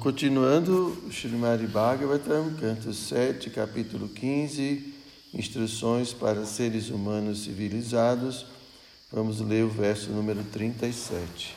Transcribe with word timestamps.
Continuando, 0.00 0.96
Srimad 1.10 1.60
Bhagavatam, 1.66 2.54
canto 2.60 2.92
7, 2.92 3.50
capítulo 3.50 4.08
15, 4.08 4.94
instruções 5.32 6.12
para 6.12 6.44
seres 6.44 6.90
humanos 6.90 7.44
civilizados. 7.44 8.46
Vamos 9.12 9.40
ler 9.40 9.62
o 9.64 9.68
verso 9.68 10.10
número 10.10 10.42
37. 10.44 11.54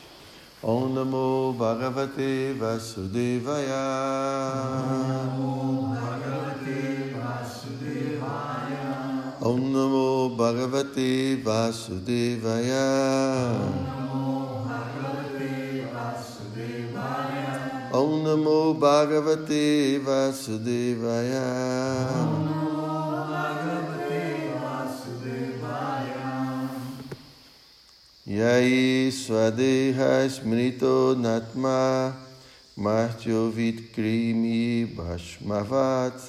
Om 0.62 0.92
Namo 0.92 1.54
Bhagavate 1.58 2.54
Vasudevaya. 2.58 3.74
Om 5.38 5.94
Bhagavate 5.94 7.14
Vasudevaya. 7.14 8.84
Om 9.40 9.72
Namo 9.72 10.36
Bhagavate 10.36 11.36
Vasudevaya. 11.42 12.78
ॐ 17.94 18.08
नमो 18.24 18.74
भागवते 18.74 19.98
वासुदेवाय। 19.98 21.30
ययि 28.28 29.10
स्वदेह 29.10 30.28
स्मृतो 30.28 31.14
नत्मा 31.18 31.78
महच्योवित्क्रीमि 32.78 34.60
भस्मवात्। 34.98 36.20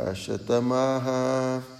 अशतमाः। 0.00 1.75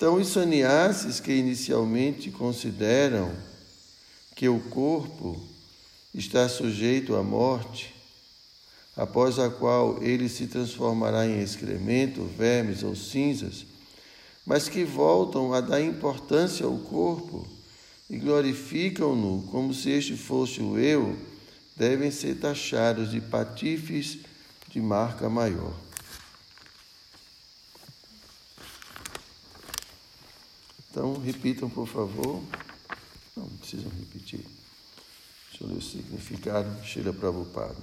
Então, 0.00 0.14
os 0.14 0.28
sannyasis 0.28 1.20
que 1.20 1.30
inicialmente 1.30 2.30
consideram 2.30 3.30
que 4.34 4.48
o 4.48 4.58
corpo 4.58 5.38
está 6.14 6.48
sujeito 6.48 7.14
à 7.16 7.22
morte, 7.22 7.94
após 8.96 9.38
a 9.38 9.50
qual 9.50 10.02
ele 10.02 10.26
se 10.30 10.46
transformará 10.46 11.26
em 11.26 11.42
excremento, 11.42 12.24
vermes 12.24 12.82
ou 12.82 12.96
cinzas, 12.96 13.66
mas 14.46 14.70
que 14.70 14.84
voltam 14.84 15.52
a 15.52 15.60
dar 15.60 15.82
importância 15.82 16.64
ao 16.64 16.78
corpo 16.78 17.46
e 18.08 18.16
glorificam-no 18.16 19.42
como 19.50 19.74
se 19.74 19.90
este 19.90 20.16
fosse 20.16 20.62
o 20.62 20.78
eu, 20.78 21.14
devem 21.76 22.10
ser 22.10 22.36
taxados 22.36 23.10
de 23.10 23.20
patifes 23.20 24.16
de 24.70 24.80
marca 24.80 25.28
maior. 25.28 25.74
Então, 30.90 31.14
repitam, 31.20 31.70
por 31.70 31.86
favor. 31.86 32.42
Não, 33.36 33.46
precisam 33.60 33.90
repetir. 33.98 34.44
Deixa 35.50 35.64
eu 35.64 35.68
ler 35.68 35.78
o 35.78 35.82
significado. 35.82 36.84
Shila 36.84 37.12
Prabhupada. 37.12 37.76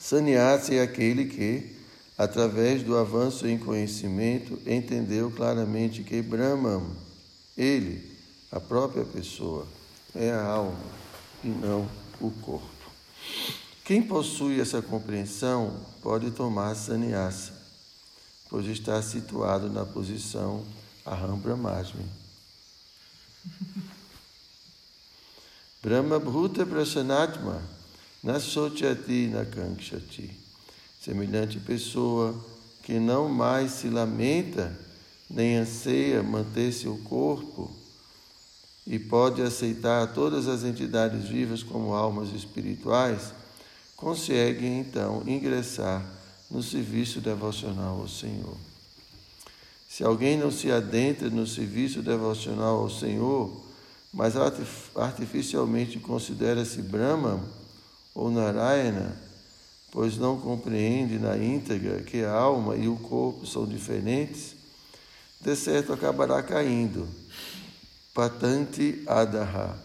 Sannyasi 0.00 0.76
é 0.76 0.82
aquele 0.82 1.26
que, 1.26 1.76
através 2.16 2.82
do 2.82 2.96
avanço 2.96 3.46
em 3.46 3.58
conhecimento, 3.58 4.58
entendeu 4.66 5.30
claramente 5.30 6.02
que 6.02 6.22
Brahman, 6.22 6.86
ele, 7.56 8.16
a 8.50 8.58
própria 8.58 9.04
pessoa, 9.04 9.66
é 10.14 10.30
a 10.30 10.42
alma 10.42 10.80
e 11.44 11.48
não 11.48 11.88
o 12.20 12.30
corpo. 12.30 12.70
Quem 13.84 14.02
possui 14.02 14.60
essa 14.60 14.80
compreensão 14.80 15.84
pode 16.00 16.30
tomar 16.30 16.74
sannyasa, 16.74 17.52
pois 18.48 18.66
está 18.66 19.02
situado 19.02 19.68
na 19.68 19.84
posição 19.84 20.64
Aham 21.06 21.36
Brahmasmi. 21.36 22.04
Brahma 25.82 26.20
Bhuta 26.20 26.64
Prasanatma 26.64 27.60
na 28.22 28.38
Sochati 28.38 29.26
na 29.26 29.44
Kankshati. 29.44 30.30
Semelhante 31.00 31.58
pessoa 31.58 32.32
que 32.84 33.00
não 33.00 33.28
mais 33.28 33.72
se 33.72 33.88
lamenta 33.88 34.78
nem 35.28 35.56
anseia 35.56 36.22
manter 36.22 36.72
seu 36.72 36.96
corpo 36.98 37.68
e 38.86 38.98
pode 38.98 39.42
aceitar 39.42 40.12
todas 40.12 40.46
as 40.46 40.62
entidades 40.62 41.28
vivas 41.28 41.62
como 41.62 41.94
almas 41.94 42.30
espirituais, 42.30 43.32
consegue 43.96 44.66
então 44.66 45.22
ingressar 45.26 46.04
no 46.50 46.62
serviço 46.62 47.20
devocional 47.20 48.00
ao 48.00 48.08
Senhor. 48.08 48.56
Se 49.92 50.02
alguém 50.02 50.38
não 50.38 50.50
se 50.50 50.72
adentra 50.72 51.28
no 51.28 51.46
serviço 51.46 52.00
devocional 52.00 52.78
ao 52.78 52.88
Senhor, 52.88 53.54
mas 54.10 54.32
artificialmente 54.96 55.98
considera-se 56.00 56.80
Brahma 56.80 57.38
ou 58.14 58.30
Narayana, 58.30 59.14
pois 59.90 60.16
não 60.16 60.40
compreende 60.40 61.18
na 61.18 61.36
íntegra 61.36 62.00
que 62.00 62.24
a 62.24 62.32
alma 62.32 62.74
e 62.74 62.88
o 62.88 62.96
corpo 62.96 63.46
são 63.46 63.66
diferentes, 63.66 64.54
de 65.38 65.54
certo 65.54 65.92
acabará 65.92 66.42
caindo. 66.42 67.06
Patanti 68.14 69.02
Adaha. 69.06 69.76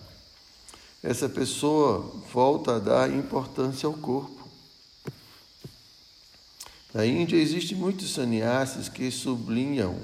Essa 1.03 1.27
pessoa 1.27 2.15
volta 2.31 2.77
a 2.77 2.79
dar 2.79 3.13
importância 3.13 3.85
ao 3.85 3.93
corpo. 3.93 4.36
Na 6.97 7.05
Índia 7.05 7.37
existem 7.37 7.77
muitos 7.77 8.15
sannyasis 8.15 8.89
que 8.89 9.11
sublinham 9.11 9.99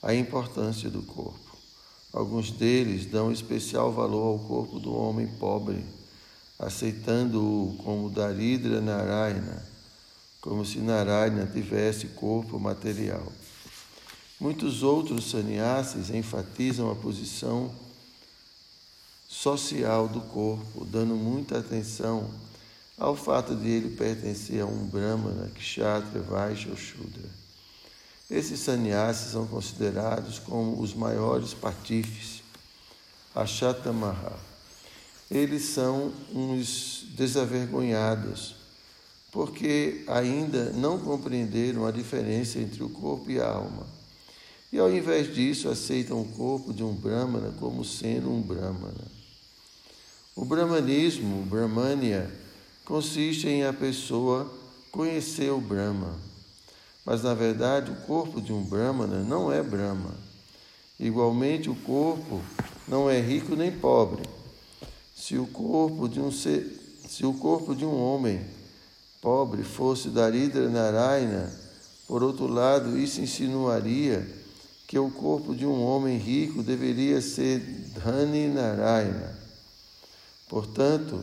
a 0.00 0.14
importância 0.14 0.88
do 0.88 1.02
corpo. 1.02 1.58
Alguns 2.12 2.52
deles 2.52 3.04
dão 3.04 3.32
especial 3.32 3.90
valor 3.90 4.24
ao 4.28 4.38
corpo 4.38 4.78
do 4.78 4.94
homem 4.94 5.26
pobre, 5.26 5.84
aceitando-o 6.56 7.76
como 7.82 8.08
Daridra 8.08 8.80
Narayana, 8.80 9.66
como 10.40 10.64
se 10.64 10.78
Narayana 10.78 11.50
tivesse 11.52 12.06
corpo 12.10 12.56
material. 12.60 13.32
Muitos 14.38 14.84
outros 14.84 15.32
sannyasis 15.32 16.10
enfatizam 16.10 16.92
a 16.92 16.94
posição 16.94 17.74
social 19.28 20.06
do 20.06 20.20
corpo, 20.20 20.84
dando 20.84 21.16
muita 21.16 21.58
atenção 21.58 22.30
ao 22.98 23.14
fato 23.14 23.54
de 23.54 23.68
ele 23.68 23.90
pertencer 23.94 24.60
a 24.60 24.66
um 24.66 24.86
Brahmana, 24.86 25.50
Kshatriya, 25.54 26.20
Vaishya 26.22 26.70
ou 26.72 26.76
Shudra. 26.76 27.38
Esses 28.28 28.60
sannyasis 28.60 29.32
são 29.32 29.46
considerados 29.46 30.38
como 30.38 30.80
os 30.82 30.92
maiores 30.92 31.54
patifes, 31.54 32.42
Ashatamaha. 33.34 34.36
Eles 35.30 35.62
são 35.62 36.12
uns 36.34 37.06
desavergonhados, 37.16 38.56
porque 39.30 40.04
ainda 40.08 40.70
não 40.72 40.98
compreenderam 40.98 41.86
a 41.86 41.92
diferença 41.92 42.58
entre 42.58 42.82
o 42.82 42.88
corpo 42.88 43.30
e 43.30 43.40
a 43.40 43.48
alma. 43.48 43.86
E 44.72 44.78
ao 44.78 44.92
invés 44.92 45.32
disso, 45.32 45.68
aceitam 45.68 46.20
o 46.20 46.28
corpo 46.28 46.72
de 46.74 46.82
um 46.82 46.92
Brahmana 46.92 47.54
como 47.58 47.84
sendo 47.84 48.30
um 48.30 48.42
Brahmana. 48.42 49.06
O 50.34 50.44
Brahmanismo, 50.44 51.42
o 51.42 51.46
Brahmania, 51.46 52.30
consiste 52.88 53.46
em 53.46 53.66
a 53.66 53.72
pessoa 53.72 54.50
conhecer 54.90 55.52
o 55.52 55.60
Brahma. 55.60 56.14
Mas, 57.04 57.22
na 57.22 57.34
verdade, 57.34 57.90
o 57.90 57.96
corpo 58.06 58.40
de 58.40 58.50
um 58.50 58.64
Brahmana 58.64 59.22
não 59.22 59.52
é 59.52 59.62
Brahma. 59.62 60.14
Igualmente, 60.98 61.68
o 61.68 61.74
corpo 61.74 62.40
não 62.88 63.08
é 63.08 63.20
rico 63.20 63.54
nem 63.54 63.70
pobre. 63.70 64.22
Se 65.14 65.36
o 65.36 65.46
corpo 65.46 66.08
de 66.08 66.18
um, 66.18 66.32
ser, 66.32 66.64
se 67.06 67.26
o 67.26 67.34
corpo 67.34 67.74
de 67.74 67.84
um 67.84 67.94
homem 67.94 68.40
pobre 69.20 69.62
fosse 69.64 70.08
Daridra 70.08 70.66
Narayana, 70.70 71.54
por 72.06 72.22
outro 72.22 72.46
lado, 72.46 72.98
isso 72.98 73.20
insinuaria 73.20 74.26
que 74.86 74.98
o 74.98 75.10
corpo 75.10 75.54
de 75.54 75.66
um 75.66 75.82
homem 75.84 76.16
rico 76.16 76.62
deveria 76.62 77.20
ser 77.20 77.58
Dhani 77.58 78.48
Narayana. 78.48 79.38
Portanto, 80.48 81.22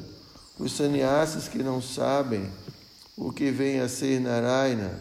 os 0.58 0.72
sannyasis 0.72 1.48
que 1.48 1.60
não 1.60 1.82
sabem 1.82 2.50
o 3.18 3.32
que 3.32 3.52
vem 3.52 3.80
a 3.80 3.88
ser 3.88 4.20
Narayana, 4.20 5.00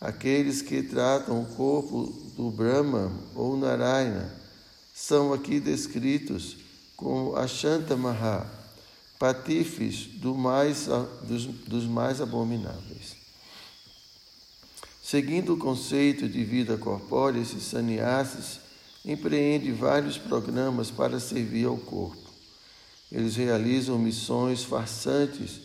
aqueles 0.00 0.62
que 0.62 0.82
tratam 0.82 1.42
o 1.42 1.46
corpo 1.46 2.06
do 2.36 2.50
Brahma 2.50 3.12
ou 3.34 3.56
Narayana, 3.56 4.34
são 4.94 5.32
aqui 5.32 5.58
descritos 5.58 6.56
como 6.96 7.36
Ashantamaha, 7.36 8.46
patifes 9.18 10.06
do 10.06 10.34
mais, 10.34 10.86
dos, 11.22 11.46
dos 11.46 11.84
mais 11.84 12.20
abomináveis. 12.20 13.16
Seguindo 15.02 15.54
o 15.54 15.58
conceito 15.58 16.28
de 16.28 16.44
vida 16.44 16.76
corpórea, 16.76 17.40
esses 17.40 17.64
sannyasis 17.64 18.60
empreendem 19.04 19.72
vários 19.72 20.18
programas 20.18 20.90
para 20.90 21.18
servir 21.18 21.66
ao 21.66 21.76
corpo. 21.76 22.19
Eles 23.10 23.34
realizam 23.36 23.98
missões 23.98 24.62
farsantes 24.62 25.60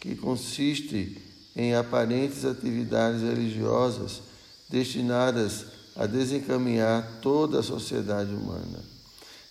que 0.00 0.16
consistem 0.16 1.16
em 1.54 1.74
aparentes 1.74 2.44
atividades 2.44 3.22
religiosas 3.22 4.22
destinadas 4.68 5.66
a 5.96 6.06
desencaminhar 6.06 7.18
toda 7.20 7.60
a 7.60 7.62
sociedade 7.62 8.32
humana. 8.32 8.84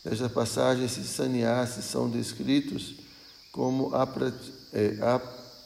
Nesta 0.03 0.29
passagem, 0.29 0.85
esses 0.85 1.07
sannyasis 1.07 1.83
são 1.85 2.09
descritos 2.09 2.95
como 3.51 3.91
é, 4.71 4.97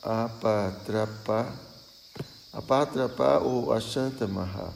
apatrapa, 0.02 1.54
apatrapa 2.52 3.40
ou 3.40 3.72
achantamaha, 3.72 4.74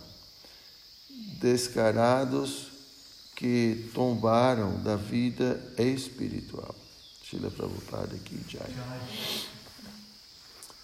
descarados 1.40 2.68
que 3.36 3.90
tombaram 3.94 4.80
da 4.84 4.96
vida 4.96 5.60
espiritual. 5.78 6.85
Shila 7.26 7.50
Prabhupada 7.50 8.24
Ki 8.24 8.38
Jai. 8.46 8.72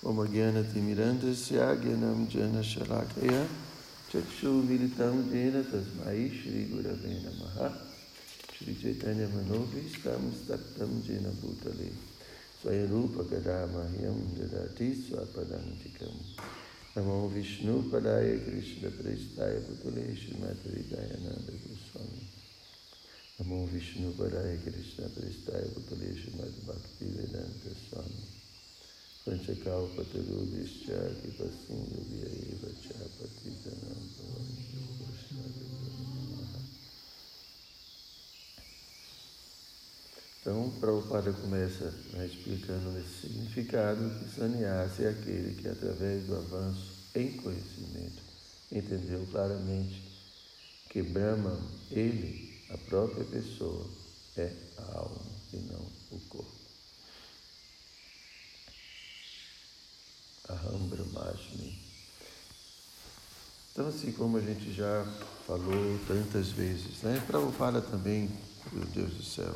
Om 0.03 0.25
Gyana 0.25 0.63
Timirandasya 0.63 1.77
Gyanam 1.79 2.27
Jana 2.27 2.63
Shalakaya 2.63 3.45
Chakshu 4.11 4.63
Militam 4.65 5.29
Jena 5.29 5.61
Tasmai 5.61 6.31
Shri 6.33 6.65
Gurave 6.65 7.21
Namaha 7.21 7.71
Shri 8.57 8.73
Chaitanya 8.73 9.27
Manobhistam 9.27 10.31
Staktam 10.31 11.05
Jena 11.05 11.29
Bhutale 11.29 11.93
Swayarupa 12.59 13.23
Gadamahyam 13.29 14.33
Jadati 14.33 14.95
Swapadantikam 14.95 16.17
Namo 16.95 17.29
Vishnu 17.29 17.83
Padaya 17.83 18.43
Krishna 18.43 18.89
Prestaya 18.89 19.61
Bhutale 19.61 20.17
Shrimati 20.17 20.89
Dayananda 20.89 21.53
Goswami 21.61 22.20
Prestaya 25.09 25.67
Bhutale 25.73 26.15
Shrimati 26.15 26.61
Bhakti 26.65 27.05
Vedanta 27.05 27.71
Swami. 27.89 28.23
Panchakalpatarubhishcha 29.25 30.97
Kipasindhu 31.21 31.99
Vyaiva 32.09 32.69
Chapatitanam 32.81 34.01
Então, 40.41 40.71
Prabhupada 40.79 41.31
começa 41.33 41.93
né, 42.13 42.25
explicando 42.25 42.97
esse 42.97 43.27
significado 43.27 44.09
que 44.19 44.35
sannyasi 44.35 45.03
é 45.03 45.09
aquele 45.09 45.53
que, 45.53 45.67
através 45.67 46.25
do 46.25 46.35
avanço 46.35 46.93
em 47.13 47.37
conhecimento, 47.37 48.23
entendeu 48.71 49.23
claramente 49.31 50.01
que 50.89 51.03
Brahma, 51.03 51.55
ele, 51.91 52.50
a 52.73 52.77
própria 52.77 53.23
pessoa, 53.25 53.85
é 54.37 54.51
a 54.77 54.97
alma 54.97 55.21
e 55.53 55.57
não 55.57 55.85
o 56.11 56.19
corpo. 56.29 56.51
Aham 60.49 60.87
Brahmasmi. 60.87 61.79
Então, 63.71 63.87
assim 63.87 64.11
como 64.11 64.37
a 64.37 64.41
gente 64.41 64.73
já 64.73 65.05
falou 65.47 65.99
tantas 66.07 66.49
vezes, 66.49 67.01
né? 67.01 67.23
Prabhupada 67.25 67.81
também, 67.81 68.29
meu 68.71 68.85
Deus 68.85 69.13
do 69.13 69.23
céu, 69.23 69.55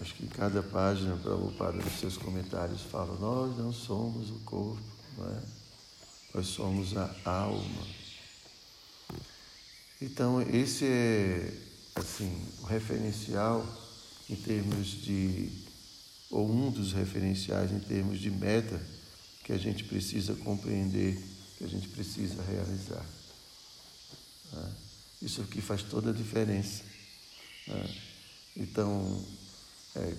acho 0.00 0.14
que 0.14 0.26
cada 0.28 0.62
página 0.62 1.16
Prabhupada 1.16 1.78
nos 1.78 1.98
seus 1.98 2.16
comentários 2.16 2.82
fala, 2.82 3.18
nós 3.18 3.56
não 3.58 3.72
somos 3.72 4.30
o 4.30 4.38
corpo, 4.44 4.80
não 5.18 5.28
é? 5.30 5.42
nós 6.34 6.46
somos 6.46 6.96
a 6.96 7.14
alma. 7.24 7.86
Então, 10.00 10.40
esse 10.42 10.84
é, 10.84 11.52
assim, 11.94 12.46
o 12.62 12.66
referencial 12.66 13.66
em 14.28 14.36
termos 14.36 14.86
de, 15.02 15.50
ou 16.30 16.50
um 16.50 16.70
dos 16.70 16.92
referenciais 16.92 17.70
em 17.72 17.80
termos 17.80 18.18
de 18.18 18.30
meta 18.30 18.80
que 19.44 19.52
a 19.52 19.58
gente 19.58 19.84
precisa 19.84 20.34
compreender, 20.36 21.22
que 21.58 21.64
a 21.64 21.68
gente 21.68 21.88
precisa 21.88 22.42
realizar. 22.42 23.04
Né? 24.52 24.72
Isso 25.20 25.42
aqui 25.42 25.60
faz 25.60 25.82
toda 25.82 26.10
a 26.10 26.14
diferença. 26.14 26.82
Né? 27.66 27.94
Então, 28.56 29.24
é, 29.96 30.14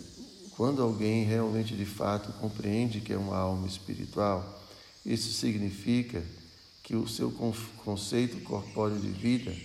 quando 0.51 0.81
alguém 0.81 1.23
realmente 1.23 1.75
de 1.75 1.85
fato 1.85 2.31
compreende 2.33 3.01
que 3.01 3.13
é 3.13 3.17
uma 3.17 3.37
alma 3.37 3.67
espiritual, 3.67 4.61
isso 5.05 5.33
significa 5.33 6.23
que 6.83 6.95
o 6.95 7.07
seu 7.07 7.31
conceito 7.83 8.41
corpóreo 8.41 8.99
de 8.99 9.09
vida 9.09 9.55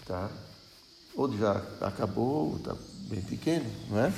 está 0.00 0.30
ou 1.18 1.36
já 1.36 1.60
acabou, 1.80 2.50
ou 2.50 2.56
está 2.58 2.76
bem 3.08 3.20
pequeno, 3.20 3.68
não 3.90 3.98
é? 3.98 4.12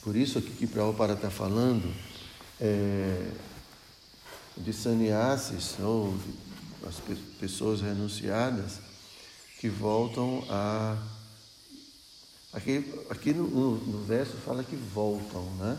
Por 0.00 0.16
isso 0.16 0.38
aqui 0.38 0.48
que 0.52 0.66
Prabhupada 0.66 1.12
está 1.12 1.30
falando 1.30 1.94
é, 2.58 3.32
de 4.56 4.72
sannyasis, 4.72 5.78
ou 5.78 6.16
de, 6.16 6.88
as 6.88 6.96
pessoas 7.38 7.82
renunciadas, 7.82 8.78
que 9.58 9.68
voltam 9.68 10.42
a. 10.48 10.96
Aqui, 12.54 12.94
aqui 13.10 13.34
no, 13.34 13.46
no, 13.46 13.76
no 13.76 14.04
verso 14.06 14.32
fala 14.38 14.64
que 14.64 14.74
voltam, 14.74 15.44
né? 15.56 15.76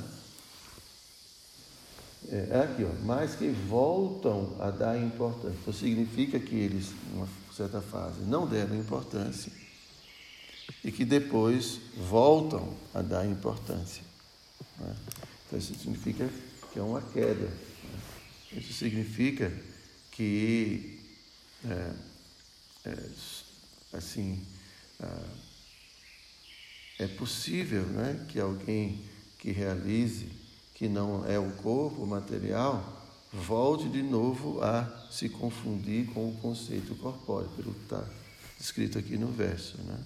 É, 2.29 2.47
é 2.51 2.59
aqui, 2.59 2.83
ó, 2.83 3.03
mas 3.03 3.33
que 3.33 3.49
voltam 3.49 4.55
a 4.59 4.69
dar 4.69 5.01
importância. 5.01 5.57
Então 5.59 5.73
significa 5.73 6.39
que 6.39 6.53
eles, 6.53 6.93
certa 7.53 7.81
fase, 7.81 8.21
não 8.21 8.47
deram 8.47 8.75
importância 8.75 9.51
e 10.83 10.91
que 10.91 11.05
depois 11.05 11.79
voltam 11.97 12.75
a 12.93 13.01
dar 13.01 13.25
importância. 13.25 14.03
Né? 14.79 14.95
Então 15.45 15.59
isso 15.59 15.75
significa 15.75 16.29
que 16.71 16.79
é 16.79 16.81
uma 16.81 17.01
queda. 17.01 17.45
Né? 17.45 17.91
Isso 18.53 18.73
significa 18.73 19.51
que 20.11 20.99
é, 21.65 21.91
é, 22.85 22.97
assim 23.93 24.45
é 26.99 27.07
possível 27.07 27.83
né, 27.83 28.25
que 28.29 28.39
alguém 28.39 29.03
que 29.39 29.51
realize 29.51 30.29
que 30.75 30.87
não 30.87 31.25
é 31.25 31.39
o 31.39 31.51
corpo 31.53 32.05
material 32.05 33.00
volte 33.31 33.87
de 33.87 34.03
novo 34.03 34.61
a 34.61 35.07
se 35.09 35.29
confundir 35.29 36.07
com 36.07 36.29
o 36.29 36.37
conceito 36.37 36.95
corpóreo, 36.95 37.49
pelo 37.55 37.73
que 37.73 37.83
está 37.83 38.03
escrito 38.59 38.97
aqui 38.97 39.17
no 39.17 39.27
verso. 39.27 39.77
Né? 39.81 39.97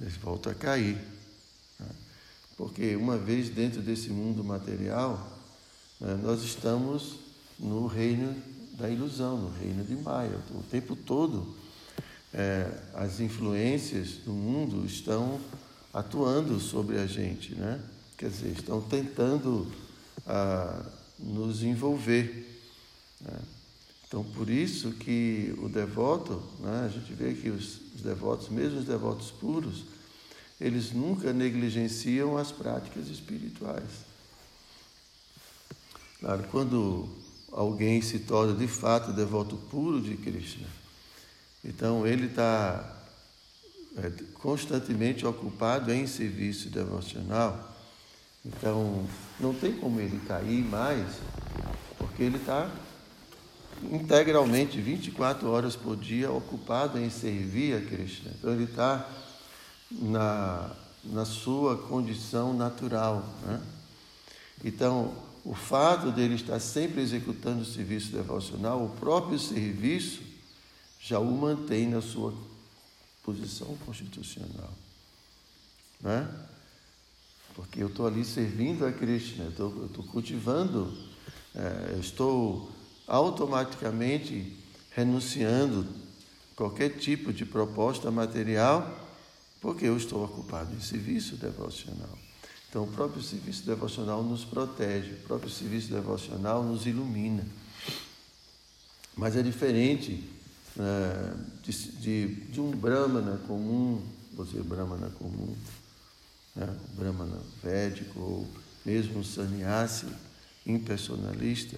Ele 0.00 0.10
volta 0.22 0.50
a 0.50 0.54
cair. 0.54 0.96
Né? 1.78 1.86
Porque 2.56 2.94
uma 2.96 3.16
vez 3.16 3.48
dentro 3.48 3.82
desse 3.82 4.10
mundo 4.10 4.44
material, 4.44 5.38
né, 6.00 6.18
nós 6.22 6.42
estamos 6.42 7.16
no 7.58 7.86
reino 7.86 8.40
da 8.74 8.88
ilusão, 8.88 9.36
no 9.36 9.50
reino 9.58 9.84
de 9.84 9.96
Maia. 9.96 10.38
O 10.52 10.62
tempo 10.62 10.94
todo 10.94 11.54
é, 12.32 12.70
as 12.94 13.20
influências 13.20 14.12
do 14.24 14.32
mundo 14.32 14.84
estão 14.86 15.40
atuando 15.92 16.60
sobre 16.60 16.98
a 16.98 17.06
gente, 17.06 17.54
né? 17.54 17.80
quer 18.16 18.30
dizer, 18.30 18.50
estão 18.50 18.80
tentando 18.80 19.66
ah, 20.26 20.84
nos 21.18 21.62
envolver. 21.62 22.46
Né? 23.20 23.38
Então, 24.06 24.24
por 24.24 24.48
isso 24.48 24.92
que 24.92 25.54
o 25.58 25.68
devoto, 25.68 26.42
né, 26.60 26.86
a 26.86 26.88
gente 26.88 27.12
vê 27.12 27.34
que 27.34 27.50
os, 27.50 27.80
os 27.94 28.00
devotos, 28.00 28.48
mesmo 28.48 28.78
os 28.78 28.86
devotos 28.86 29.30
puros, 29.30 29.84
eles 30.60 30.92
nunca 30.92 31.32
negligenciam 31.32 32.36
as 32.36 32.50
práticas 32.50 33.08
espirituais. 33.08 34.08
Claro, 36.20 36.44
quando 36.50 37.08
alguém 37.52 38.02
se 38.02 38.20
torna 38.20 38.54
de 38.54 38.66
fato 38.66 39.12
devoto 39.12 39.56
puro 39.56 40.00
de 40.00 40.16
Krishna, 40.16 40.66
então 41.64 42.06
ele 42.06 42.26
está 42.26 42.98
é, 43.96 44.10
constantemente 44.34 45.26
ocupado 45.26 45.92
em 45.92 46.06
serviço 46.06 46.70
devocional, 46.70 47.76
então 48.44 49.06
não 49.38 49.52
tem 49.54 49.72
como 49.72 50.00
ele 50.00 50.20
cair 50.26 50.64
mais, 50.64 51.06
porque 51.98 52.22
ele 52.22 52.36
está 52.36 52.70
integralmente 53.92 54.80
24 54.80 55.48
horas 55.48 55.76
por 55.76 55.96
dia 55.96 56.30
ocupado 56.30 56.98
em 56.98 57.10
servir 57.10 57.76
a 57.76 57.80
Krishna. 57.80 58.32
Então 58.38 58.52
ele 58.52 58.64
está 58.64 59.08
na, 59.90 60.70
na 61.04 61.24
sua 61.24 61.76
condição 61.76 62.52
natural. 62.52 63.24
Né? 63.46 63.60
Então, 64.64 65.14
o 65.44 65.54
fato 65.54 66.10
dele 66.10 66.34
estar 66.34 66.58
sempre 66.60 67.00
executando 67.00 67.62
o 67.62 67.66
serviço 67.66 68.12
devocional, 68.12 68.84
o 68.84 68.90
próprio 68.90 69.38
serviço 69.38 70.22
já 71.00 71.18
o 71.18 71.30
mantém 71.30 71.88
na 71.88 72.02
sua 72.02 72.34
posição 73.22 73.76
constitucional. 73.86 74.72
Né? 76.00 76.28
Porque 77.58 77.82
eu 77.82 77.88
estou 77.88 78.06
ali 78.06 78.24
servindo 78.24 78.86
a 78.86 78.92
Krishna, 78.92 79.52
eu 79.58 79.86
estou 79.86 80.04
cultivando, 80.04 80.96
é, 81.52 81.94
eu 81.94 81.98
estou 81.98 82.70
automaticamente 83.04 84.56
renunciando 84.92 85.84
qualquer 86.54 86.90
tipo 86.90 87.32
de 87.32 87.44
proposta 87.44 88.12
material 88.12 89.06
porque 89.60 89.86
eu 89.86 89.96
estou 89.96 90.24
ocupado 90.24 90.72
em 90.72 90.80
serviço 90.80 91.34
devocional. 91.34 92.16
Então, 92.70 92.84
o 92.84 92.92
próprio 92.92 93.20
serviço 93.20 93.66
devocional 93.66 94.22
nos 94.22 94.44
protege, 94.44 95.14
o 95.14 95.26
próprio 95.26 95.50
serviço 95.50 95.90
devocional 95.90 96.62
nos 96.62 96.86
ilumina. 96.86 97.44
Mas 99.16 99.34
é 99.34 99.42
diferente 99.42 100.30
né, 100.76 101.34
de, 101.64 101.72
de, 101.72 102.34
de, 102.52 102.60
um 102.60 102.70
Brahmana 102.70 103.36
comum, 103.48 104.00
você 104.32 104.60
Brahmana 104.60 105.10
comum, 105.18 105.56
né, 106.58 106.76
Brahmana 106.94 107.38
védico, 107.62 108.18
ou 108.20 108.46
mesmo 108.84 109.24
sannyasi 109.24 110.06
impersonalista, 110.66 111.76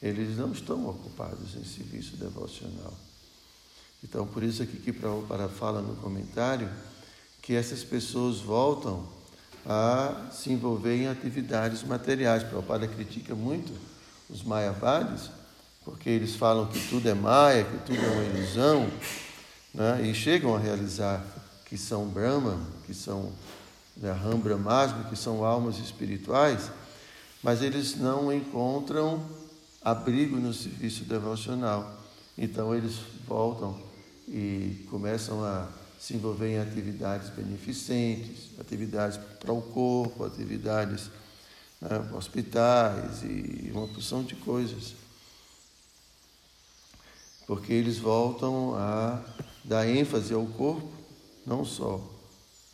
eles 0.00 0.36
não 0.36 0.52
estão 0.52 0.88
ocupados 0.88 1.56
em 1.56 1.64
serviço 1.64 2.16
devocional. 2.16 2.94
Então, 4.04 4.26
por 4.26 4.42
isso 4.42 4.62
aqui 4.62 4.76
que 4.76 4.92
Prabhupada 4.92 5.48
fala 5.48 5.82
no 5.82 5.96
comentário 5.96 6.70
que 7.42 7.54
essas 7.54 7.82
pessoas 7.82 8.38
voltam 8.38 9.08
a 9.64 10.28
se 10.30 10.52
envolver 10.52 10.96
em 10.96 11.08
atividades 11.08 11.82
materiais. 11.82 12.44
Prabhupada 12.44 12.86
critica 12.86 13.34
muito 13.34 13.72
os 14.28 14.42
Mayavadis, 14.42 15.30
porque 15.84 16.08
eles 16.08 16.36
falam 16.36 16.66
que 16.66 16.88
tudo 16.88 17.08
é 17.08 17.14
Maya, 17.14 17.64
que 17.64 17.78
tudo 17.78 17.98
é 17.98 18.08
uma 18.08 18.24
ilusão, 18.24 18.90
né? 19.74 20.08
e 20.08 20.14
chegam 20.14 20.54
a 20.54 20.58
realizar 20.58 21.24
que 21.64 21.76
são 21.76 22.06
Brahman, 22.06 22.60
que 22.86 22.94
são 22.94 23.32
né, 23.96 24.12
Ram 24.12 24.40
que 25.08 25.16
são 25.16 25.44
almas 25.44 25.78
espirituais, 25.78 26.70
mas 27.42 27.62
eles 27.62 27.96
não 27.96 28.32
encontram 28.32 29.24
abrigo 29.80 30.36
no 30.36 30.52
serviço 30.52 31.04
devocional. 31.04 32.02
Então 32.36 32.74
eles 32.74 32.96
voltam 33.26 33.80
e 34.28 34.86
começam 34.90 35.42
a 35.44 35.68
se 35.98 36.14
envolver 36.14 36.48
em 36.48 36.58
atividades 36.58 37.30
beneficentes, 37.30 38.50
atividades 38.60 39.18
para 39.40 39.52
o 39.52 39.62
corpo, 39.62 40.24
atividades 40.24 41.10
né, 41.80 41.88
hospitais 42.14 43.22
e 43.22 43.70
uma 43.72 43.88
porção 43.88 44.22
de 44.22 44.34
coisas. 44.34 44.94
Porque 47.46 47.72
eles 47.72 47.98
voltam 47.98 48.74
a 48.74 49.22
dar 49.64 49.88
ênfase 49.88 50.34
ao 50.34 50.44
corpo, 50.46 50.92
não 51.46 51.64
só 51.64 52.15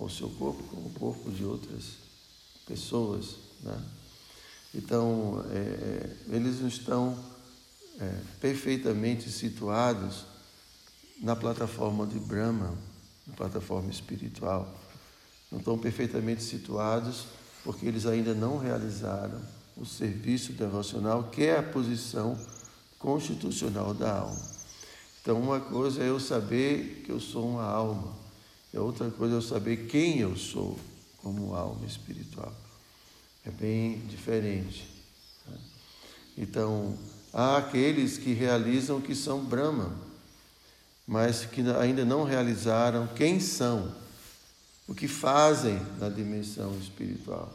ao 0.03 0.11
seu 0.11 0.29
corpo, 0.31 0.63
como 0.65 0.85
ao 0.85 0.91
corpo 0.91 1.31
de 1.31 1.45
outras 1.45 1.95
pessoas. 2.67 3.37
Né? 3.63 3.83
Então, 4.75 5.45
é, 5.51 5.57
é 5.57 6.37
eles 6.37 6.61
não 6.61 6.69
estão 6.69 7.19
é, 8.01 8.21
perfeitamente 8.41 9.31
situados 9.31 10.25
na 11.21 11.37
plataforma 11.37 12.07
de 12.07 12.19
Brahma, 12.19 12.75
na 13.27 13.35
plataforma 13.35 13.91
espiritual. 13.91 14.73
Não 15.51 15.59
estão 15.59 15.79
perfeitamente 15.79 16.43
situados 16.43 17.27
porque 17.63 17.87
eles 17.87 18.07
ainda 18.07 18.35
não 18.35 18.59
realizaram 18.59 19.41
o 19.77 19.87
serviço 19.87 20.53
devocional, 20.53 21.25
que 21.25 21.45
é 21.45 21.59
a 21.59 21.63
posição 21.63 22.37
constitucional 22.99 23.95
da 23.95 24.19
alma. 24.19 24.41
Então, 25.21 25.41
uma 25.41 25.61
coisa 25.61 26.03
é 26.03 26.09
eu 26.09 26.19
saber 26.19 27.03
que 27.05 27.13
eu 27.13 27.21
sou 27.21 27.49
uma 27.49 27.65
alma, 27.65 28.13
e 28.73 28.79
outra 28.79 29.11
coisa 29.11 29.35
é 29.35 29.37
eu 29.37 29.43
saber 29.43 29.87
quem 29.87 30.21
eu 30.21 30.37
sou 30.37 30.79
como 31.19 31.55
alma 31.55 31.87
espiritual. 31.87 32.53
É 33.45 33.51
bem 33.51 33.99
diferente. 34.07 34.89
Né? 35.47 35.59
Então, 36.39 36.97
há 37.33 37.59
aqueles 37.59 38.17
que 38.17 38.33
realizam 38.33 39.01
que 39.01 39.15
são 39.15 39.45
Brahman, 39.45 39.93
mas 41.07 41.45
que 41.45 41.61
ainda 41.79 42.05
não 42.05 42.25
realizaram 42.25 43.07
quem 43.09 43.41
são, 43.41 43.95
o 44.89 44.95
que 44.95 45.07
fazem 45.07 45.79
na 45.99 46.09
dimensão 46.09 46.77
espiritual, 46.79 47.53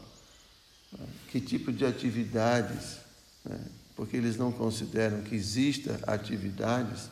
né? 0.92 1.06
que 1.30 1.40
tipo 1.40 1.72
de 1.72 1.84
atividades, 1.84 2.98
né? 3.44 3.58
porque 3.96 4.16
eles 4.16 4.36
não 4.36 4.52
consideram 4.52 5.22
que 5.22 5.34
exista 5.34 5.98
atividades, 6.06 7.10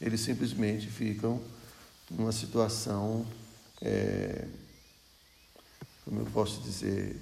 eles 0.00 0.20
simplesmente 0.20 0.86
ficam 0.86 1.40
numa 2.10 2.32
situação, 2.32 3.26
é, 3.82 4.46
como 6.04 6.20
eu 6.20 6.26
posso 6.26 6.60
dizer, 6.62 7.20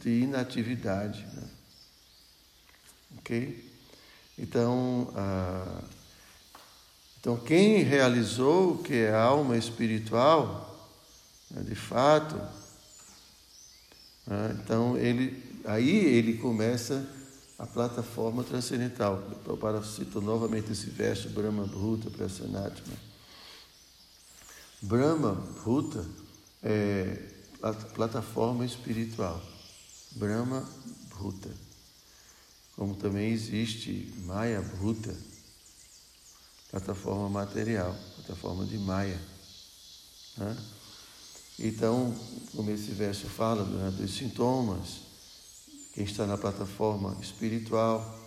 de 0.00 0.20
inatividade. 0.20 1.26
Né? 1.34 1.48
Ok? 3.18 3.72
Então, 4.38 5.12
ah, 5.16 5.82
então, 7.20 7.36
quem 7.36 7.82
realizou 7.82 8.78
que 8.78 8.94
é 8.94 9.14
alma 9.14 9.56
espiritual, 9.56 10.90
né, 11.50 11.62
de 11.62 11.76
fato, 11.76 12.34
né, 14.26 14.58
então 14.60 14.98
ele, 14.98 15.60
aí 15.64 15.88
ele 15.88 16.38
começa 16.38 17.08
a 17.56 17.64
plataforma 17.64 18.42
transcendental. 18.42 19.22
Para 19.60 19.84
citar 19.84 20.20
novamente 20.20 20.72
esse 20.72 20.90
verso, 20.90 21.28
Brahma 21.28 21.64
Bhuta 21.64 22.10
Prasanatma. 22.10 23.11
Brahma 24.82 25.34
Bhuta 25.64 26.04
é 26.60 27.16
a 27.62 27.72
plataforma 27.72 28.66
espiritual. 28.66 29.40
Brahma 30.16 30.68
Bhuta. 31.08 31.50
Como 32.76 32.96
também 32.96 33.30
existe 33.30 34.12
Maya 34.24 34.60
Bhuta 34.60 35.16
plataforma 36.72 37.28
material, 37.28 37.94
plataforma 38.16 38.64
de 38.64 38.78
Maya. 38.78 39.20
Né? 40.38 40.56
Então, 41.58 42.14
como 42.56 42.70
esse 42.70 42.92
verso 42.92 43.26
fala 43.26 43.62
né, 43.62 43.90
dos 43.90 44.16
sintomas, 44.16 45.02
quem 45.92 46.04
está 46.04 46.26
na 46.26 46.38
plataforma 46.38 47.16
espiritual, 47.20 48.18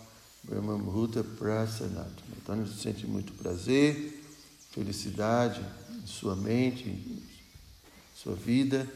Brahmamruta 0.44 1.24
Prasanatma. 1.24 2.36
Então, 2.40 2.54
ele 2.54 2.72
sente 2.72 3.04
muito 3.04 3.32
prazer, 3.32 4.24
felicidade 4.70 5.60
em 6.06 6.08
sua 6.08 6.36
mente, 6.36 6.88
em 6.88 7.22
sua 8.14 8.36
vida. 8.36 8.88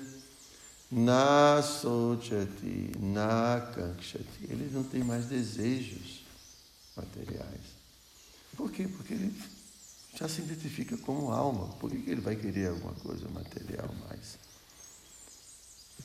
Na 0.93 1.63
sochati, 1.63 2.93
na 2.99 3.61
kankshati. 3.75 4.45
Ele 4.49 4.71
não 4.73 4.83
tem 4.83 5.05
mais 5.05 5.27
desejos 5.27 6.23
materiais. 6.97 7.61
Por 8.57 8.71
quê? 8.71 8.89
Porque 8.89 9.15
ele 9.15 9.33
já 10.17 10.29
se 10.29 10.41
identifica 10.41 10.97
como 10.99 11.31
alma. 11.31 11.69
Por 11.75 11.91
que 11.91 12.11
ele 12.11 12.21
vai 12.21 12.35
querer 12.35 12.71
alguma 12.71 12.95
coisa 12.95 13.29
material 13.29 13.89
mais? 14.09 14.39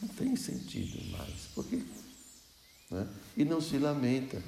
Não 0.02 0.10
tem 0.10 0.36
sentido 0.36 1.04
mais. 1.12 1.34
Por 1.56 1.66
quê? 1.66 1.84
Né? 2.92 3.08
E 3.38 3.44
não 3.44 3.60
se 3.60 3.78
lamenta. 3.80 4.42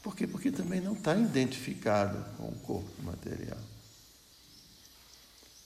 Por 0.00 0.14
quê? 0.14 0.28
Porque 0.28 0.52
também 0.52 0.80
não 0.80 0.92
está 0.92 1.16
identificado 1.16 2.24
com 2.36 2.48
o 2.48 2.58
corpo 2.60 3.02
material. 3.02 3.58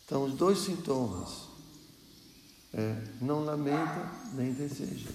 Então, 0.06 0.22
os 0.24 0.34
dois 0.34 0.58
sintomas. 0.60 1.46
É, 2.72 2.94
não 3.20 3.44
lamenta 3.44 4.08
nem 4.34 4.52
deseja. 4.52 5.10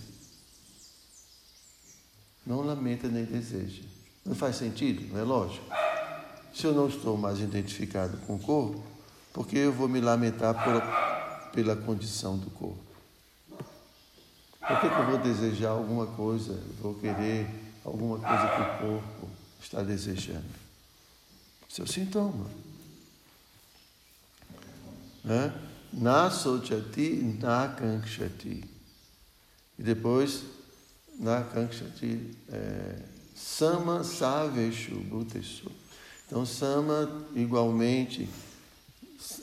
Não 2.45 2.61
lamenta 2.61 3.07
nem 3.07 3.23
deseja. 3.23 3.83
Não 4.25 4.35
faz 4.35 4.57
sentido? 4.57 5.13
Não 5.13 5.19
é 5.19 5.23
lógico? 5.23 5.65
Se 6.53 6.65
eu 6.65 6.73
não 6.73 6.87
estou 6.87 7.15
mais 7.17 7.39
identificado 7.39 8.17
com 8.27 8.35
o 8.35 8.39
corpo, 8.39 8.83
por 9.31 9.47
que 9.47 9.57
eu 9.57 9.71
vou 9.71 9.87
me 9.87 10.01
lamentar 10.01 10.61
pela, 10.61 10.81
pela 11.53 11.75
condição 11.75 12.37
do 12.37 12.49
corpo? 12.49 12.83
Por 14.59 14.79
que, 14.81 14.89
que 14.89 14.95
eu 14.95 15.05
vou 15.05 15.17
desejar 15.19 15.69
alguma 15.69 16.07
coisa, 16.07 16.59
vou 16.81 16.95
querer 16.95 17.47
alguma 17.85 18.19
coisa 18.19 18.47
que 18.47 18.61
o 18.61 18.89
corpo 18.89 19.29
está 19.61 19.81
desejando? 19.81 20.43
Seu 21.69 21.87
sintoma. 21.87 22.47
Né? 25.23 25.53
Na 25.93 26.29
sochati, 26.29 27.37
kankshati. 27.77 28.63
E 29.77 29.83
depois, 29.83 30.43
na 31.19 31.43
kankshati, 31.43 32.31
é, 32.49 32.95
sama 33.35 34.03
saveshu 34.03 34.95
bhutesu. 34.95 35.71
Então, 36.27 36.45
Sama, 36.45 37.25
igualmente, 37.35 38.29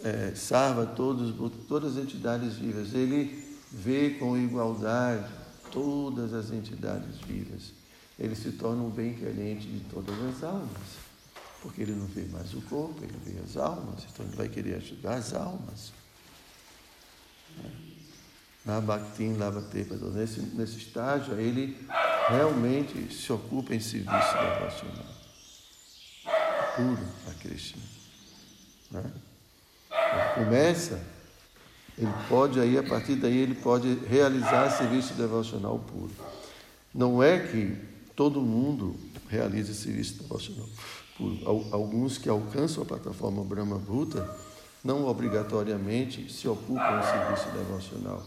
é, 0.03 0.33
salva 0.35 0.87
todos, 0.87 1.35
todas 1.69 1.97
as 1.97 2.03
entidades 2.05 2.55
vivas. 2.55 2.95
Ele 2.95 3.45
vê 3.71 4.11
com 4.11 4.37
igualdade 4.37 5.31
todas 5.71 6.33
as 6.33 6.51
entidades 6.51 7.21
vivas. 7.27 7.73
Ele 8.19 8.35
se 8.35 8.53
torna 8.53 8.83
um 8.83 8.91
bem-querente 8.91 9.69
de 9.69 9.81
todas 9.91 10.15
as 10.25 10.43
almas. 10.43 11.08
Porque 11.63 11.83
ele 11.83 11.93
não 11.93 12.07
vê 12.07 12.25
mais 12.27 12.55
o 12.55 12.61
corpo, 12.63 13.03
ele 13.03 13.19
vê 13.25 13.41
as 13.43 13.57
almas. 13.57 14.05
Então, 14.13 14.25
ele 14.27 14.37
vai 14.37 14.49
querer 14.49 14.77
ajudar 14.77 15.15
as 15.15 15.35
almas. 15.35 15.93
Na 18.65 18.81
Bhaktin 18.81 19.35
Lavatepada, 19.35 20.11
nesse, 20.11 20.41
nesse 20.41 20.79
estágio, 20.79 21.39
ele 21.41 21.77
realmente 22.29 23.13
se 23.13 23.33
ocupa 23.33 23.75
em 23.75 23.81
serviço 23.81 24.35
devocional 24.35 25.19
puro 26.79 27.03
a 27.29 27.35
Krishna. 27.35 27.83
Né? 28.91 29.03
Ele 29.91 30.45
começa, 30.45 31.01
ele 31.99 32.13
pode 32.29 32.61
aí, 32.61 32.79
a 32.79 32.83
partir 32.85 33.17
daí, 33.17 33.37
ele 33.37 33.57
pode 33.57 33.95
realizar 34.07 34.71
serviço 34.71 35.15
devocional 35.15 35.79
puro. 35.81 36.13
Não 36.95 37.23
é 37.23 37.41
que 37.41 37.77
todo 38.15 38.41
mundo 38.41 38.99
realize 39.29 39.75
serviço 39.75 40.23
devocional 40.23 40.69
por 41.19 41.75
alguns 41.75 42.17
que 42.17 42.29
alcançam 42.29 42.83
a 42.83 42.87
plataforma 42.87 43.45
Brahma 43.45 43.77
Bhuta, 43.77 44.29
não 44.83 45.07
obrigatoriamente 45.07 46.33
se 46.33 46.49
ocupam 46.49 46.99
do 46.99 47.05
serviço 47.05 47.51
devocional, 47.51 48.23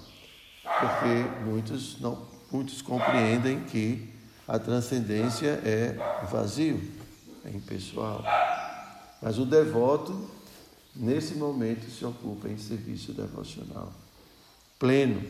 porque 0.63 1.49
muitos 1.49 1.99
não 1.99 2.29
muitos 2.51 2.81
compreendem 2.81 3.61
que 3.61 4.09
a 4.45 4.59
transcendência 4.59 5.61
é 5.63 5.95
vazio, 6.29 6.81
é 7.45 7.49
impessoal. 7.49 8.21
Mas 9.21 9.39
o 9.39 9.45
devoto, 9.45 10.29
nesse 10.93 11.35
momento, 11.35 11.89
se 11.89 12.03
ocupa 12.03 12.49
em 12.49 12.57
serviço 12.57 13.13
devocional 13.13 13.93
pleno, 14.81 15.23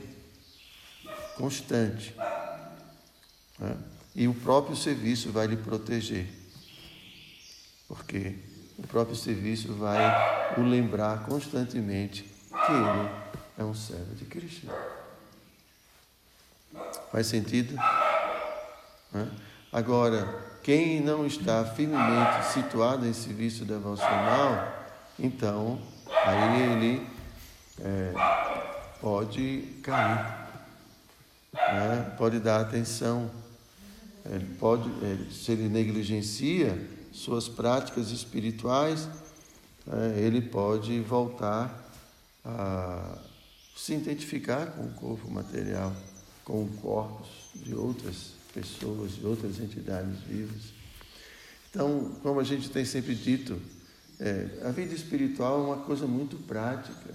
constante. 1.36 2.16
Né? 3.60 3.78
E 4.16 4.26
o 4.26 4.34
próprio 4.34 4.78
serviço 4.78 5.30
vai 5.30 5.46
lhe 5.46 5.58
proteger, 5.58 6.26
porque 7.92 8.36
o 8.78 8.88
próprio 8.88 9.18
serviço 9.18 9.74
vai 9.74 10.00
o 10.58 10.62
lembrar 10.62 11.26
constantemente 11.26 12.24
que 12.24 12.72
ele 12.72 13.10
é 13.58 13.64
um 13.66 13.74
servo 13.74 14.16
de 14.16 14.24
Cristo. 14.24 14.68
Faz 17.12 17.28
sentido? 17.28 17.76
Né? 19.12 19.30
Agora, 19.74 20.26
quem 20.64 21.02
não 21.02 21.26
está 21.26 21.66
firmemente 21.66 22.46
situado 22.54 23.06
em 23.06 23.12
serviço 23.12 23.66
devocional, 23.66 24.86
então, 25.20 25.82
aí 26.26 26.62
ele 26.62 27.08
é, 27.82 28.14
pode 29.02 29.64
cair, 29.84 30.48
né? 31.54 32.16
pode 32.18 32.40
dar 32.40 32.62
atenção, 32.62 33.30
ele 34.26 34.46
pode, 34.58 34.90
se 35.34 35.52
ele 35.52 35.68
negligencia 35.68 37.01
suas 37.12 37.48
práticas 37.48 38.12
espirituais, 38.12 39.08
né? 39.86 40.20
ele 40.20 40.42
pode 40.42 41.00
voltar 41.02 41.90
a 42.44 43.18
se 43.76 43.94
identificar 43.94 44.68
com 44.68 44.86
o 44.86 44.94
corpo 44.94 45.30
material, 45.30 45.94
com 46.44 46.68
corpos 46.78 47.28
de 47.56 47.74
outras 47.76 48.34
pessoas, 48.54 49.16
de 49.16 49.26
outras 49.26 49.60
entidades 49.60 50.20
vivas. 50.22 50.74
Então, 51.70 52.12
como 52.22 52.40
a 52.40 52.44
gente 52.44 52.70
tem 52.70 52.86
sempre 52.86 53.16
dito, 53.16 53.60
é, 54.20 54.62
a 54.64 54.70
vida 54.70 54.94
espiritual 54.94 55.62
é 55.62 55.64
uma 55.64 55.78
coisa 55.78 56.06
muito 56.06 56.36
prática. 56.38 57.14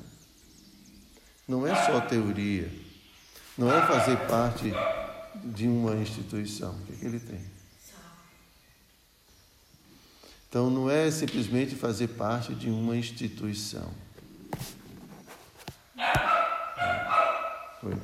Não 1.47 1.67
é 1.67 1.75
só 1.85 2.01
teoria. 2.01 2.69
Não 3.57 3.71
é 3.71 3.87
fazer 3.87 4.17
parte 4.27 4.73
de 5.45 5.69
uma 5.69 5.95
instituição. 5.97 6.75
O 6.75 6.87
que, 6.87 6.93
é 6.93 6.97
que 6.97 7.07
ele 7.07 7.21
tem? 7.21 7.56
Então 10.57 10.71
não 10.71 10.91
é 10.91 11.11
simplesmente 11.11 11.75
fazer 11.75 12.09
parte 12.09 12.55
de 12.55 12.71
uma 12.71 12.97
instituição. 12.97 13.93
Foi. 17.79 17.95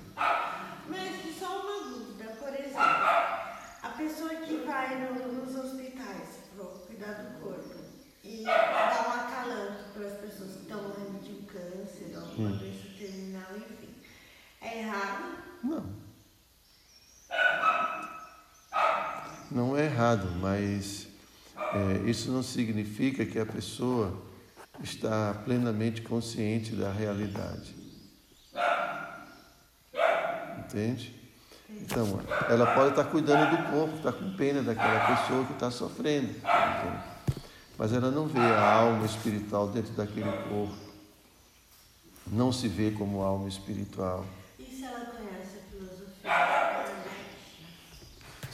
Mas 0.86 1.38
só 1.38 1.62
uma 1.62 1.88
dúvida, 1.88 2.24
por 2.38 2.50
exemplo, 2.50 2.76
a 2.78 3.94
pessoa 3.96 4.34
que 4.34 4.66
vai 4.66 5.00
no, 5.00 5.32
nos 5.32 5.56
hospitais 5.56 6.28
para 6.54 6.66
cuidar 6.66 7.12
do 7.22 7.40
corpo 7.40 7.74
e 8.22 8.44
dá 8.44 9.06
um 9.08 9.12
acalanto 9.12 9.84
para 9.94 10.08
as 10.08 10.18
pessoas 10.18 10.50
que 10.50 10.62
estão 10.64 10.82
morrendo 10.82 11.22
de 11.22 11.46
câncer 11.46 12.14
alguma 12.14 12.50
hum. 12.50 12.58
doença 12.58 12.86
terminal, 12.98 13.56
enfim. 13.56 13.94
É 14.60 14.78
errado? 14.80 15.38
Não. 15.64 15.86
Não 19.50 19.74
é 19.74 19.86
errado, 19.86 20.30
mas 20.38 21.01
é, 21.74 22.08
isso 22.08 22.30
não 22.30 22.42
significa 22.42 23.24
que 23.24 23.38
a 23.38 23.46
pessoa 23.46 24.22
está 24.82 25.34
plenamente 25.44 26.02
consciente 26.02 26.74
da 26.74 26.90
realidade. 26.92 27.74
Entende? 30.58 31.20
Então, 31.68 32.20
ela 32.48 32.74
pode 32.74 32.90
estar 32.90 33.04
cuidando 33.04 33.50
do 33.50 33.70
corpo, 33.70 33.96
está 33.96 34.12
com 34.12 34.32
pena 34.34 34.62
daquela 34.62 35.16
pessoa 35.16 35.44
que 35.44 35.52
está 35.52 35.70
sofrendo. 35.70 36.28
Entende? 36.28 37.02
Mas 37.78 37.92
ela 37.92 38.10
não 38.10 38.26
vê 38.26 38.40
a 38.40 38.72
alma 38.74 39.04
espiritual 39.04 39.68
dentro 39.68 39.92
daquele 39.92 40.30
corpo 40.48 40.92
não 42.26 42.52
se 42.52 42.68
vê 42.68 42.90
como 42.90 43.22
alma 43.22 43.48
espiritual. 43.48 44.24
E 44.58 44.64
se 44.64 44.84
ela 44.84 45.06
conhece 45.06 45.58
a 45.58 45.70
filosofia? 45.70 46.30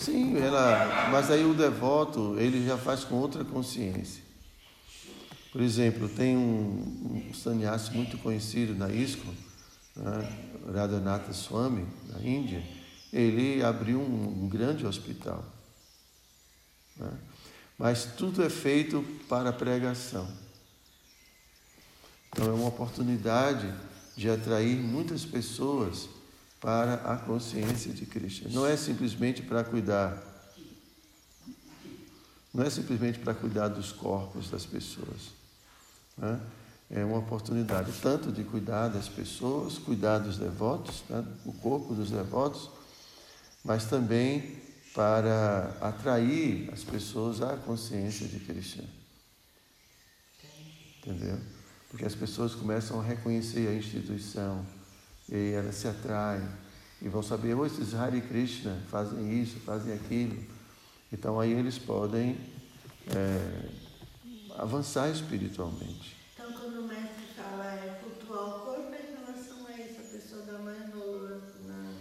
Sim, 0.09 0.39
ela, 0.39 1.11
mas 1.11 1.31
aí 1.31 1.45
o 1.45 1.53
devoto 1.53 2.35
ele 2.39 2.67
já 2.67 2.79
faz 2.79 3.05
com 3.05 3.17
outra 3.17 3.45
consciência. 3.45 4.23
Por 5.53 5.61
exemplo, 5.61 6.09
tem 6.09 6.35
um, 6.35 7.29
um 7.29 7.35
sannyasi 7.35 7.93
muito 7.93 8.17
conhecido 8.17 8.75
na 8.75 8.91
ISKCON, 8.91 9.35
né, 9.97 10.39
Radhanatha 10.73 11.35
Swami, 11.35 11.87
na 12.09 12.21
Índia, 12.21 12.65
ele 13.13 13.63
abriu 13.63 14.01
um, 14.01 14.45
um 14.45 14.49
grande 14.49 14.87
hospital. 14.87 15.45
Né? 16.97 17.11
Mas 17.77 18.07
tudo 18.17 18.43
é 18.43 18.49
feito 18.49 19.05
para 19.29 19.53
pregação. 19.53 20.27
Então 22.31 22.47
é 22.47 22.53
uma 22.53 22.69
oportunidade 22.69 23.75
de 24.17 24.31
atrair 24.31 24.77
muitas 24.77 25.27
pessoas 25.27 26.09
para 26.61 26.95
a 26.95 27.17
consciência 27.17 27.93
de 27.93 28.05
Cristo. 28.07 28.49
Não 28.51 28.67
é 28.67 28.77
simplesmente 28.77 29.43
para 29.43 29.63
cuidar, 29.63 30.23
não 32.53 32.65
é 32.65 32.71
simplesmente 32.71 33.19
para 33.19 33.35
cuidar 33.35 33.69
dos 33.69 33.93
corpos 33.93 34.51
das 34.51 34.67
pessoas. 34.67 35.31
Né? 36.17 36.41
É 36.91 37.05
uma 37.05 37.19
oportunidade 37.19 37.93
tanto 38.01 38.33
de 38.33 38.43
cuidar 38.45 38.89
das 38.89 39.09
pessoas, 39.09 39.79
cuidar 39.79 40.19
dos 40.19 40.39
devotos, 40.39 41.05
né? 41.09 41.25
o 41.45 41.53
corpo 41.53 41.95
dos 41.95 42.11
devotos, 42.11 42.71
mas 43.65 43.85
também 43.85 44.57
para 44.95 45.77
atrair 45.81 46.71
as 46.73 46.83
pessoas 46.83 47.43
à 47.43 47.57
consciência 47.57 48.27
de 48.27 48.41
Cristo. 48.41 48.83
Entendeu? 50.99 51.39
porque 51.89 52.05
as 52.05 52.15
pessoas 52.15 52.55
começam 52.55 53.01
a 53.01 53.03
reconhecer 53.03 53.69
a 53.69 53.75
instituição 53.75 54.65
e 55.31 55.53
elas 55.53 55.75
se 55.75 55.89
atraem 55.89 56.47
e 57.01 57.09
vão 57.09 57.23
saber, 57.23 57.55
oh, 57.55 57.65
esses 57.65 57.95
Hare 57.95 58.21
Krishna 58.21 58.81
fazem 58.91 59.41
isso, 59.41 59.59
fazem 59.61 59.93
aquilo. 59.95 60.37
Então 61.13 61.39
aí 61.39 61.53
eles 61.53 61.79
podem 61.79 62.37
é, 63.15 63.69
avançar 64.57 65.09
espiritualmente. 65.11 66.17
Então 66.35 66.53
quando 66.53 66.81
o 66.81 66.89
mestre 66.89 67.25
fala 67.37 67.65
é 67.67 68.01
cultuar 68.03 68.49
o 68.49 68.61
corpo, 68.61 68.93
é 68.95 69.13
em 69.13 69.25
relação 69.25 69.67
a 69.67 69.73
isso, 69.73 70.01
a 70.01 70.17
pessoa 70.17 70.43
dá 70.43 70.59
mais 70.59 70.91
valor 70.91 71.41
na... 71.67 71.93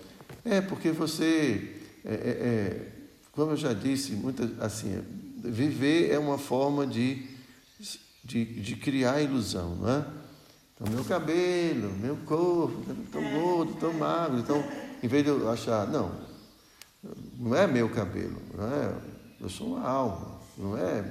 É, 0.43 0.61
porque 0.61 0.91
você, 0.91 1.81
é, 2.03 2.13
é, 2.13 2.13
é 2.13 2.91
como 3.31 3.51
eu 3.51 3.57
já 3.57 3.73
disse, 3.73 4.13
muita, 4.13 4.49
assim, 4.59 5.03
viver 5.43 6.11
é 6.11 6.17
uma 6.17 6.37
forma 6.37 6.87
de 6.87 7.37
de, 8.27 8.43
de 8.43 8.75
criar 8.75 9.21
ilusão, 9.21 9.75
não 9.75 9.89
é? 9.89 10.05
Então, 10.79 10.93
meu 10.93 11.03
cabelo, 11.03 11.91
meu 11.93 12.15
corpo, 12.17 12.83
tão 13.11 13.23
gordo, 13.31 13.73
tão 13.79 13.93
magro. 13.93 14.37
Então, 14.37 14.63
em 15.01 15.07
vez 15.07 15.23
de 15.23 15.31
eu 15.31 15.49
achar, 15.49 15.87
não, 15.87 16.11
não 17.37 17.55
é 17.55 17.65
meu 17.65 17.89
cabelo, 17.89 18.39
não 18.53 18.71
é? 18.71 18.95
Eu 19.41 19.49
sou 19.49 19.75
uma 19.75 19.87
alma, 19.87 20.39
não 20.55 20.77
é 20.77 21.03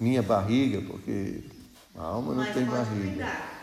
minha 0.00 0.22
barriga, 0.22 0.80
porque 0.82 1.42
a 1.96 2.02
alma 2.02 2.34
não 2.34 2.44
mas 2.44 2.54
tem 2.54 2.64
pode 2.64 2.76
barriga. 2.78 3.10
Cuidar. 3.10 3.56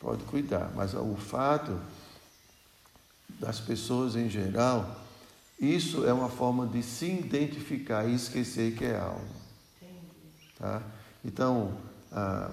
Pode 0.00 0.24
cuidar, 0.24 0.72
mas 0.74 0.92
o 0.92 1.16
fato 1.16 1.80
das 3.40 3.58
pessoas 3.58 4.16
em 4.16 4.28
geral, 4.28 5.00
isso 5.58 6.06
é 6.06 6.12
uma 6.12 6.28
forma 6.28 6.66
de 6.66 6.82
se 6.82 7.06
identificar 7.06 8.06
e 8.06 8.14
esquecer 8.14 8.74
que 8.74 8.84
é 8.84 8.98
alma. 8.98 9.36
Tá? 10.58 10.82
Então, 11.24 11.76
ah, 12.12 12.50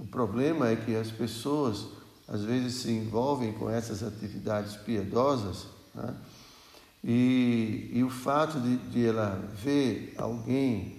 o 0.00 0.06
problema 0.06 0.68
é 0.68 0.76
que 0.76 0.96
as 0.96 1.10
pessoas 1.10 1.88
às 2.26 2.42
vezes 2.42 2.74
se 2.74 2.90
envolvem 2.90 3.52
com 3.52 3.68
essas 3.68 4.02
atividades 4.02 4.74
piedosas 4.76 5.66
né? 5.94 6.14
e, 7.04 7.90
e, 7.92 8.02
o 8.02 8.08
fato 8.08 8.58
de, 8.58 8.76
de, 8.78 9.06
ela 9.06 9.36
ver 9.62 10.14
alguém 10.16 10.96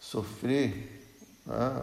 sofrer, 0.00 1.06
né? 1.46 1.82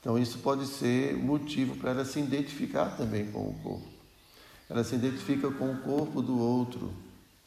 então 0.00 0.18
isso 0.18 0.38
pode 0.38 0.66
ser 0.66 1.16
motivo 1.16 1.76
para 1.76 1.90
ela 1.90 2.04
se 2.04 2.18
identificar 2.18 2.96
também 2.96 3.30
com 3.30 3.50
o 3.50 3.54
corpo. 3.62 3.86
Ela 4.68 4.82
se 4.82 4.96
identifica 4.96 5.50
com 5.50 5.72
o 5.72 5.78
corpo 5.78 6.20
do 6.20 6.36
outro, 6.36 6.92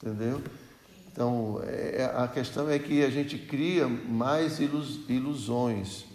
entendeu? 0.02 0.42
Então, 1.12 1.62
é, 1.64 2.10
a 2.16 2.28
questão 2.28 2.70
é 2.70 2.80
que 2.80 3.04
a 3.04 3.10
gente 3.10 3.38
cria 3.38 3.88
mais 3.88 4.60
ilus, 4.60 5.02
ilusões 5.10 6.06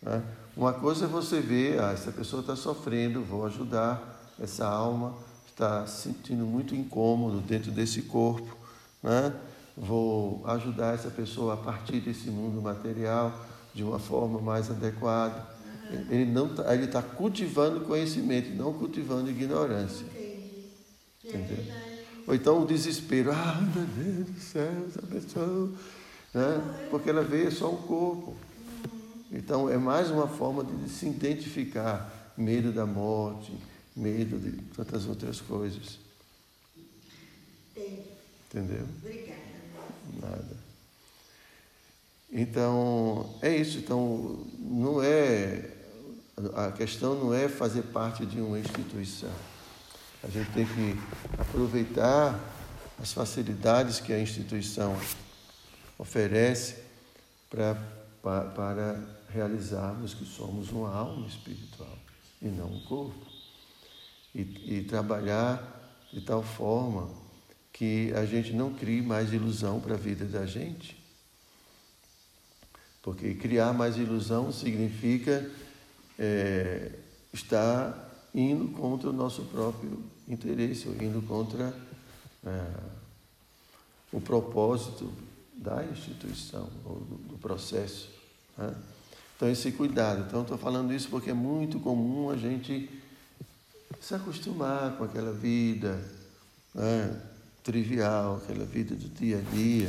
né? 0.00 0.22
Uma 0.58 0.72
coisa 0.72 1.04
é 1.04 1.08
você 1.08 1.38
ver, 1.38 1.80
ah, 1.80 1.92
essa 1.92 2.10
pessoa 2.10 2.40
está 2.40 2.56
sofrendo, 2.56 3.22
vou 3.22 3.46
ajudar, 3.46 4.20
essa 4.40 4.66
alma 4.66 5.14
está 5.46 5.86
se 5.86 6.08
sentindo 6.08 6.44
muito 6.44 6.74
incômodo 6.74 7.40
dentro 7.40 7.70
desse 7.70 8.02
corpo, 8.02 8.56
né? 9.00 9.32
vou 9.76 10.42
ajudar 10.48 10.94
essa 10.94 11.10
pessoa 11.10 11.54
a 11.54 11.56
partir 11.56 12.00
desse 12.00 12.28
mundo 12.28 12.60
material, 12.60 13.32
de 13.72 13.84
uma 13.84 14.00
forma 14.00 14.40
mais 14.40 14.68
adequada. 14.68 15.46
Ele 16.10 16.24
não 16.24 16.52
tá, 16.52 16.74
ele 16.74 16.86
está 16.86 17.02
cultivando 17.02 17.82
conhecimento, 17.82 18.50
não 18.52 18.72
cultivando 18.72 19.30
ignorância. 19.30 20.06
Entendeu? 21.24 21.72
Ou 22.26 22.34
então 22.34 22.64
o 22.64 22.66
desespero, 22.66 23.30
ah, 23.30 23.60
meu 23.60 23.86
Deus 23.86 24.26
do 24.28 24.40
céu, 24.40 24.86
essa 24.88 25.02
pessoa, 25.02 25.70
né? 26.34 26.88
porque 26.90 27.10
ela 27.10 27.22
vê 27.22 27.48
só 27.48 27.70
o 27.70 27.76
corpo. 27.76 28.47
Então 29.30 29.68
é 29.68 29.76
mais 29.76 30.10
uma 30.10 30.26
forma 30.26 30.64
de 30.64 30.88
se 30.88 31.06
identificar, 31.06 32.32
medo 32.36 32.72
da 32.72 32.86
morte, 32.86 33.52
medo 33.94 34.38
de 34.38 34.52
tantas 34.74 35.06
outras 35.06 35.40
coisas. 35.40 35.98
Entendeu? 37.76 38.86
Obrigada. 39.02 39.38
Nada. 40.20 40.56
Então, 42.32 43.34
é 43.42 43.56
isso. 43.56 43.78
Então, 43.78 44.46
não 44.58 45.02
é. 45.02 45.70
A 46.54 46.70
questão 46.72 47.14
não 47.14 47.34
é 47.34 47.48
fazer 47.48 47.82
parte 47.82 48.24
de 48.24 48.40
uma 48.40 48.58
instituição. 48.58 49.32
A 50.22 50.28
gente 50.28 50.50
tem 50.52 50.64
que 50.64 50.96
aproveitar 51.36 52.38
as 53.00 53.12
facilidades 53.12 54.00
que 54.00 54.12
a 54.12 54.20
instituição 54.20 54.96
oferece 55.98 56.76
para, 57.50 57.74
para 58.22 59.17
realizarmos 59.28 60.14
que 60.14 60.24
somos 60.24 60.70
uma 60.70 60.92
alma 60.94 61.26
espiritual 61.26 61.98
e 62.40 62.48
não 62.48 62.66
um 62.66 62.80
corpo. 62.84 63.26
E, 64.34 64.78
e 64.78 64.84
trabalhar 64.84 66.06
de 66.12 66.20
tal 66.20 66.42
forma 66.42 67.10
que 67.72 68.12
a 68.14 68.24
gente 68.24 68.52
não 68.52 68.74
crie 68.74 69.02
mais 69.02 69.32
ilusão 69.32 69.80
para 69.80 69.94
a 69.94 69.98
vida 69.98 70.24
da 70.24 70.46
gente. 70.46 70.96
Porque 73.02 73.34
criar 73.34 73.72
mais 73.72 73.96
ilusão 73.96 74.52
significa 74.52 75.50
é, 76.18 76.92
estar 77.32 78.28
indo 78.34 78.68
contra 78.72 79.10
o 79.10 79.12
nosso 79.12 79.42
próprio 79.44 80.04
interesse, 80.28 80.88
ou 80.88 80.94
indo 80.94 81.22
contra 81.22 81.74
é, 82.44 82.80
o 84.12 84.20
propósito 84.20 85.10
da 85.54 85.84
instituição, 85.84 86.68
ou 86.84 86.96
do, 87.00 87.16
do 87.16 87.38
processo. 87.38 88.10
Né? 88.56 88.74
Então, 89.38 89.48
esse 89.48 89.70
cuidado. 89.70 90.24
Então, 90.26 90.42
estou 90.42 90.58
falando 90.58 90.92
isso 90.92 91.08
porque 91.08 91.30
é 91.30 91.34
muito 91.34 91.78
comum 91.78 92.28
a 92.28 92.36
gente 92.36 92.90
se 94.00 94.12
acostumar 94.12 94.96
com 94.96 95.04
aquela 95.04 95.32
vida 95.32 96.04
né, 96.74 97.22
trivial, 97.62 98.38
aquela 98.38 98.64
vida 98.64 98.96
do 98.96 99.08
dia 99.08 99.38
a 99.38 99.54
dia, 99.54 99.88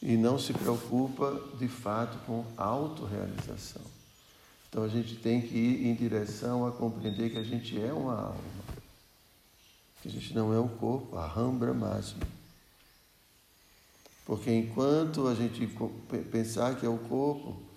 e 0.00 0.16
não 0.16 0.38
se 0.38 0.52
preocupa 0.52 1.42
de 1.58 1.66
fato 1.66 2.16
com 2.26 2.44
autorrealização. 2.56 3.82
Então 4.68 4.84
a 4.84 4.88
gente 4.88 5.16
tem 5.16 5.40
que 5.40 5.56
ir 5.56 5.86
em 5.88 5.94
direção 5.94 6.64
a 6.64 6.70
compreender 6.70 7.30
que 7.30 7.38
a 7.38 7.42
gente 7.42 7.80
é 7.80 7.92
uma 7.92 8.20
alma, 8.20 8.40
que 10.00 10.08
a 10.08 10.10
gente 10.10 10.32
não 10.32 10.54
é 10.54 10.60
um 10.60 10.68
corpo, 10.68 11.16
a 11.16 11.26
rambra 11.26 11.74
máxima. 11.74 12.22
Porque 14.24 14.52
enquanto 14.52 15.26
a 15.26 15.34
gente 15.34 15.66
pensar 16.30 16.76
que 16.76 16.84
é 16.84 16.88
o 16.88 16.98
corpo, 16.98 17.67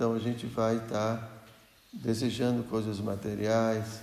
então 0.00 0.14
a 0.14 0.18
gente 0.18 0.46
vai 0.46 0.78
estar 0.78 1.44
desejando 1.92 2.62
coisas 2.62 2.98
materiais, 3.00 4.00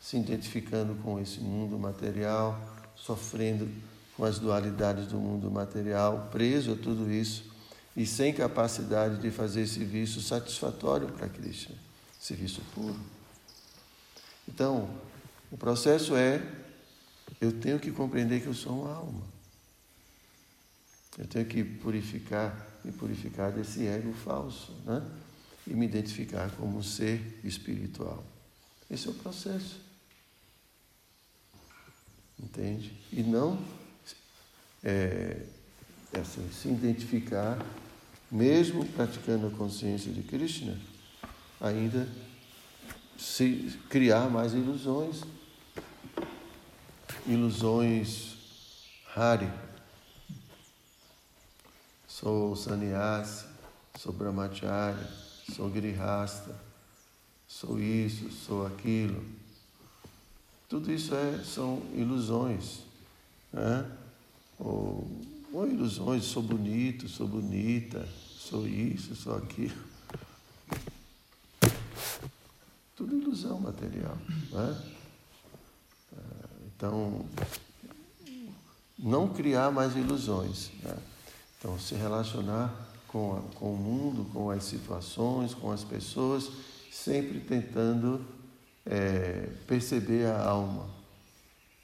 se 0.00 0.16
identificando 0.16 0.94
com 1.02 1.18
esse 1.18 1.40
mundo 1.40 1.76
material, 1.76 2.56
sofrendo 2.94 3.68
com 4.16 4.24
as 4.24 4.38
dualidades 4.38 5.08
do 5.08 5.18
mundo 5.18 5.50
material, 5.50 6.28
preso 6.30 6.74
a 6.74 6.76
tudo 6.76 7.10
isso 7.10 7.50
e 7.96 8.06
sem 8.06 8.32
capacidade 8.32 9.20
de 9.20 9.32
fazer 9.32 9.66
serviço 9.66 10.22
satisfatório 10.22 11.08
para 11.08 11.28
Krishna, 11.28 11.74
serviço 12.20 12.62
puro. 12.72 13.00
Então, 14.46 14.88
o 15.50 15.56
processo 15.56 16.14
é: 16.14 16.40
eu 17.40 17.50
tenho 17.50 17.80
que 17.80 17.90
compreender 17.90 18.40
que 18.40 18.46
eu 18.46 18.54
sou 18.54 18.82
uma 18.82 18.94
alma. 18.94 19.22
Eu 21.18 21.26
tenho 21.26 21.44
que 21.44 21.64
purificar, 21.64 22.68
me 22.84 22.92
purificar 22.92 23.50
desse 23.50 23.84
ego 23.84 24.12
falso, 24.12 24.72
né? 24.86 25.04
E 25.66 25.74
me 25.74 25.86
identificar 25.86 26.50
como 26.52 26.78
um 26.78 26.82
ser 26.82 27.40
espiritual. 27.44 28.24
Esse 28.90 29.08
é 29.08 29.10
o 29.10 29.14
processo. 29.14 29.80
Entende? 32.38 32.92
E 33.12 33.22
não 33.22 33.62
é, 34.82 35.42
é 36.12 36.18
assim, 36.18 36.48
se 36.52 36.68
identificar, 36.68 37.58
mesmo 38.30 38.84
praticando 38.86 39.46
a 39.46 39.50
consciência 39.50 40.10
de 40.10 40.22
Krishna, 40.22 40.78
ainda 41.60 42.08
se 43.18 43.78
criar 43.88 44.30
mais 44.30 44.54
ilusões. 44.54 45.22
Ilusões 47.26 48.36
Hari. 49.14 49.50
Sou 52.08 52.56
sannyasi, 52.56 53.46
sou 53.98 54.12
brahmacharya, 54.12 55.06
sou 55.50 55.68
grihasta, 55.68 56.54
sou 57.46 57.80
isso, 57.80 58.30
sou 58.30 58.66
aquilo. 58.66 59.24
Tudo 60.68 60.92
isso 60.92 61.14
é, 61.14 61.42
são 61.44 61.82
ilusões. 61.94 62.80
Né? 63.52 63.90
Ou, 64.58 65.10
ou 65.52 65.66
ilusões, 65.66 66.24
sou 66.24 66.42
bonito, 66.42 67.08
sou 67.08 67.26
bonita, 67.26 68.08
sou 68.36 68.66
isso, 68.66 69.16
sou 69.16 69.36
aquilo. 69.36 69.90
Tudo 72.94 73.16
ilusão 73.16 73.58
material. 73.60 74.16
Né? 74.52 74.82
Então, 76.76 77.26
não 78.98 79.28
criar 79.28 79.70
mais 79.70 79.96
ilusões. 79.96 80.70
Né? 80.82 80.96
Então, 81.58 81.78
se 81.78 81.94
relacionar 81.94 82.89
com, 83.10 83.36
a, 83.36 83.58
com 83.58 83.74
o 83.74 83.76
mundo, 83.76 84.24
com 84.32 84.50
as 84.50 84.64
situações, 84.64 85.52
com 85.52 85.72
as 85.72 85.82
pessoas, 85.82 86.48
sempre 86.90 87.40
tentando 87.40 88.24
é, 88.86 89.48
perceber 89.66 90.26
a 90.26 90.44
alma, 90.44 90.88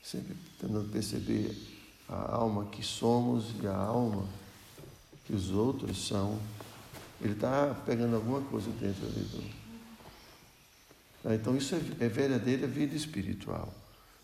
sempre 0.02 0.36
tentando 0.58 0.88
perceber 0.88 1.50
a 2.08 2.36
alma 2.36 2.66
que 2.66 2.82
somos 2.82 3.46
e 3.60 3.66
a 3.66 3.74
alma 3.74 4.24
que 5.24 5.32
os 5.32 5.50
outros 5.50 6.06
são. 6.06 6.38
Ele 7.20 7.32
está 7.32 7.74
pegando 7.84 8.14
alguma 8.14 8.40
coisa 8.42 8.70
dentro 8.80 9.04
ali 9.06 9.24
do. 9.24 9.66
Tá, 11.24 11.34
então, 11.34 11.56
isso 11.56 11.74
é, 11.74 11.80
é 12.04 12.08
verdadeira 12.08 12.68
vida 12.68 12.94
espiritual. 12.94 13.74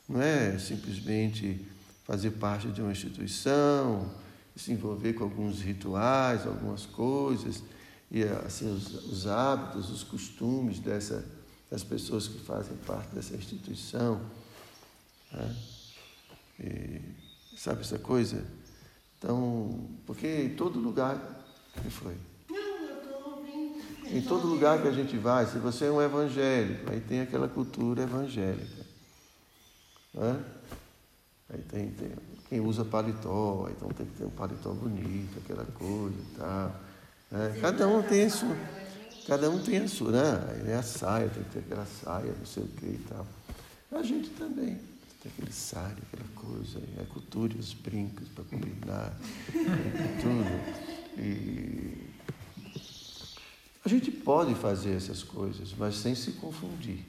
Não 0.08 0.22
é 0.22 0.56
simplesmente 0.56 1.66
fazer 2.04 2.30
parte 2.32 2.68
de 2.68 2.80
uma 2.80 2.92
instituição, 2.92 4.08
se 4.54 4.72
envolver 4.72 5.14
com 5.14 5.24
alguns 5.24 5.60
rituais, 5.60 6.46
algumas 6.46 6.86
coisas, 6.86 7.62
e 8.10 8.22
assim, 8.24 8.70
os, 8.70 8.92
os 9.10 9.26
hábitos, 9.26 9.90
os 9.90 10.04
costumes 10.04 10.78
dessa, 10.78 11.24
das 11.70 11.82
pessoas 11.82 12.28
que 12.28 12.38
fazem 12.40 12.76
parte 12.86 13.14
dessa 13.14 13.34
instituição. 13.34 14.20
Né? 15.32 15.56
E, 16.60 17.00
sabe 17.56 17.80
essa 17.80 17.98
coisa? 17.98 18.44
Então, 19.18 19.88
porque 20.04 20.26
em 20.26 20.54
todo 20.54 20.78
lugar. 20.78 21.40
Que 21.82 21.88
foi? 21.88 22.14
Em 24.10 24.20
todo 24.20 24.46
lugar 24.46 24.82
que 24.82 24.88
a 24.88 24.92
gente 24.92 25.16
vai, 25.16 25.46
se 25.46 25.56
você 25.56 25.86
é 25.86 25.90
um 25.90 26.02
evangélico, 26.02 26.90
aí 26.90 27.00
tem 27.00 27.22
aquela 27.22 27.48
cultura 27.48 28.02
evangélica. 28.02 28.84
Né? 30.12 30.44
Aí 31.48 31.62
tem, 31.62 31.90
tem 31.92 32.10
quem 32.52 32.60
usa 32.60 32.84
paletó, 32.84 33.66
então 33.70 33.88
tem 33.88 34.04
que 34.04 34.12
ter 34.12 34.26
um 34.26 34.30
paletó 34.30 34.74
bonito, 34.74 35.38
aquela 35.42 35.64
coisa 35.64 36.14
e 36.14 36.36
tal. 36.36 36.76
Né? 37.30 37.58
Cada 37.62 37.88
um 37.88 38.02
tem 38.02 38.26
a 38.26 38.30
sua, 38.30 38.54
cada 39.26 39.48
um 39.48 39.58
tem 39.58 39.78
a 39.78 39.88
sua, 39.88 40.12
né? 40.12 40.70
É 40.70 40.74
a 40.74 40.82
saia, 40.82 41.30
tem 41.30 41.42
que 41.44 41.48
ter 41.48 41.58
aquela 41.60 41.86
saia, 41.86 42.34
não 42.38 42.44
sei 42.44 42.64
o 42.64 42.68
que 42.68 42.84
e 42.84 43.06
tal. 43.08 43.26
A 43.92 44.02
gente 44.02 44.28
também 44.32 44.78
tem 45.22 45.32
aquele 45.32 45.50
sário, 45.50 45.96
aquela 46.12 46.28
coisa, 46.34 46.78
a 47.00 47.06
cultura, 47.06 47.56
os 47.58 47.72
brincos 47.72 48.28
para 48.28 48.44
combinar, 48.44 49.18
tudo. 50.20 51.16
E 51.16 52.06
a 53.82 53.88
gente 53.88 54.10
pode 54.10 54.54
fazer 54.56 54.94
essas 54.94 55.22
coisas, 55.22 55.72
mas 55.78 55.96
sem 55.96 56.14
se 56.14 56.32
confundir. 56.32 57.02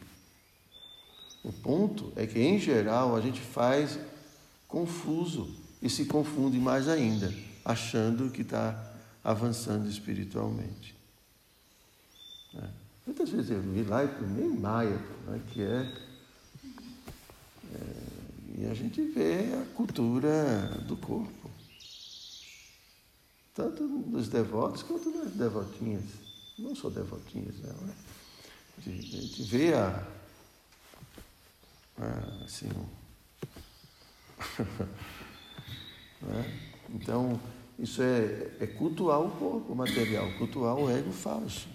O 1.44 1.52
ponto 1.52 2.14
é 2.16 2.26
que, 2.26 2.40
em 2.40 2.58
geral, 2.58 3.14
a 3.14 3.20
gente 3.20 3.42
faz 3.42 4.00
confuso 4.74 5.56
e 5.80 5.88
se 5.88 6.06
confunde 6.06 6.58
mais 6.58 6.88
ainda, 6.88 7.32
achando 7.64 8.32
que 8.32 8.42
está 8.42 8.92
avançando 9.24 9.88
espiritualmente. 9.88 10.96
É. 12.56 12.68
Muitas 13.06 13.30
vezes 13.30 13.52
eu 13.52 13.62
vi 13.62 13.84
lá 13.84 14.04
e 14.04 14.08
nem 14.26 14.50
Maia, 14.50 14.98
né, 15.28 15.40
que 15.52 15.62
é, 15.62 15.94
é. 17.72 18.14
E 18.58 18.66
a 18.66 18.74
gente 18.74 19.00
vê 19.12 19.54
a 19.54 19.76
cultura 19.76 20.82
do 20.88 20.98
corpo. 20.98 21.52
Tanto 23.54 23.88
dos 23.88 24.28
devotos 24.28 24.82
quanto 24.82 25.12
das 25.12 25.34
devotinhas. 25.34 26.04
não 26.58 26.76
são 26.76 26.90
devotinhas, 26.90 27.60
não, 27.60 27.88
né? 27.88 27.94
A 28.78 28.82
gente 28.82 29.44
vê 29.44 29.74
a, 29.74 30.08
a 32.00 32.44
assim, 32.46 32.70
né? 36.22 36.60
Então, 36.90 37.40
isso 37.80 38.02
é, 38.02 38.52
é 38.60 38.68
cultuar 38.68 39.22
o 39.22 39.32
corpo 39.32 39.76
material, 39.76 40.32
cultuar 40.38 40.76
o 40.76 40.90
ego 40.90 41.12
falso. 41.12 41.68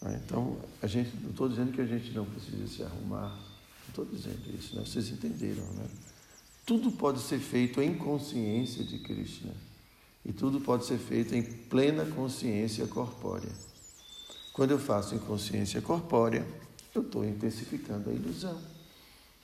Né? 0.00 0.20
Então, 0.24 0.58
a 0.80 0.86
gente, 0.86 1.16
não 1.16 1.30
estou 1.30 1.48
dizendo 1.48 1.72
que 1.72 1.80
a 1.80 1.86
gente 1.86 2.10
não 2.12 2.24
precisa 2.24 2.66
se 2.66 2.82
arrumar, 2.82 3.28
não 3.30 3.88
estou 3.88 4.04
dizendo 4.04 4.42
isso, 4.56 4.76
né? 4.76 4.82
vocês 4.84 5.08
entenderam, 5.10 5.64
né? 5.74 5.86
Tudo 6.64 6.92
pode 6.92 7.20
ser 7.20 7.40
feito 7.40 7.82
em 7.82 7.94
consciência 7.94 8.84
de 8.84 8.98
Krishna. 8.98 9.52
E 10.24 10.32
tudo 10.32 10.60
pode 10.60 10.86
ser 10.86 10.98
feito 10.98 11.34
em 11.34 11.42
plena 11.42 12.06
consciência 12.06 12.86
corpórea. 12.86 13.50
Quando 14.52 14.70
eu 14.70 14.78
faço 14.78 15.14
em 15.14 15.18
consciência 15.18 15.82
corpórea, 15.82 16.46
eu 16.94 17.02
estou 17.02 17.24
intensificando 17.24 18.10
a 18.10 18.12
ilusão. 18.12 18.60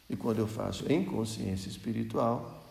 E 0.08 0.16
quando 0.16 0.38
eu 0.38 0.48
faço 0.48 0.90
em 0.90 1.04
consciência 1.04 1.68
espiritual, 1.68 2.66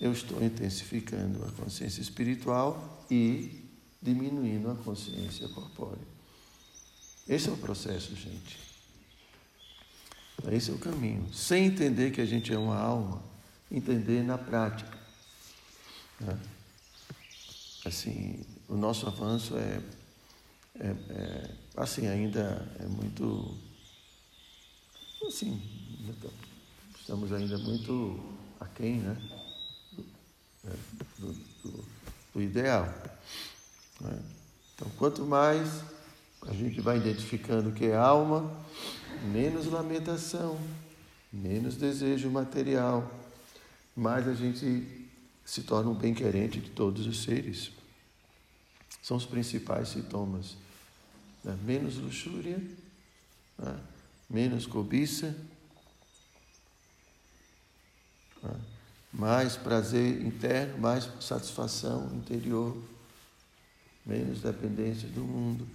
eu 0.00 0.12
estou 0.12 0.42
intensificando 0.42 1.44
a 1.44 1.50
consciência 1.52 2.00
espiritual 2.00 3.04
e 3.10 3.68
diminuindo 4.00 4.70
a 4.70 4.74
consciência 4.76 5.48
corpórea. 5.48 6.06
Esse 7.28 7.48
é 7.48 7.52
o 7.52 7.56
processo, 7.56 8.14
gente. 8.14 8.58
Esse 10.50 10.70
é 10.70 10.74
o 10.74 10.78
caminho. 10.78 11.32
Sem 11.34 11.66
entender 11.66 12.12
que 12.12 12.20
a 12.20 12.26
gente 12.26 12.52
é 12.52 12.58
uma 12.58 12.78
alma, 12.78 13.22
entender 13.70 14.22
na 14.22 14.38
prática. 14.38 14.96
Né? 16.20 16.38
Assim, 17.84 18.44
o 18.68 18.76
nosso 18.76 19.06
avanço 19.06 19.56
é, 19.56 19.82
é, 20.78 20.88
é, 20.88 21.50
assim 21.76 22.06
ainda 22.06 22.70
é 22.78 22.86
muito 22.86 23.56
assim 25.26 25.60
estamos 27.08 27.32
ainda 27.32 27.56
muito 27.56 28.20
aquém, 28.60 28.96
né? 28.96 29.16
É, 30.62 30.70
do, 31.18 31.32
do, 31.62 31.84
do 32.34 32.42
ideal. 32.42 32.84
Né? 33.98 34.22
Então, 34.74 34.90
quanto 34.98 35.24
mais 35.24 35.82
a 36.42 36.52
gente 36.52 36.82
vai 36.82 36.98
identificando 36.98 37.70
o 37.70 37.72
que 37.72 37.86
é 37.86 37.96
alma, 37.96 38.54
menos 39.32 39.64
lamentação, 39.64 40.60
menos 41.32 41.76
desejo 41.76 42.28
material, 42.30 43.10
mais 43.96 44.28
a 44.28 44.34
gente 44.34 45.08
se 45.46 45.62
torna 45.62 45.88
um 45.88 45.94
bem-querente 45.94 46.60
de 46.60 46.68
todos 46.68 47.06
os 47.06 47.22
seres. 47.22 47.70
São 49.02 49.16
os 49.16 49.24
principais 49.24 49.88
sintomas. 49.88 50.58
Né? 51.42 51.56
Menos 51.64 51.96
luxúria, 51.96 52.60
né? 53.58 53.80
menos 54.28 54.66
cobiça, 54.66 55.34
mais 59.12 59.56
prazer 59.56 60.20
interno, 60.22 60.78
mais 60.78 61.08
satisfação 61.20 62.14
interior, 62.14 62.76
menos 64.04 64.40
dependência 64.40 65.08
do 65.08 65.22
mundo. 65.22 65.66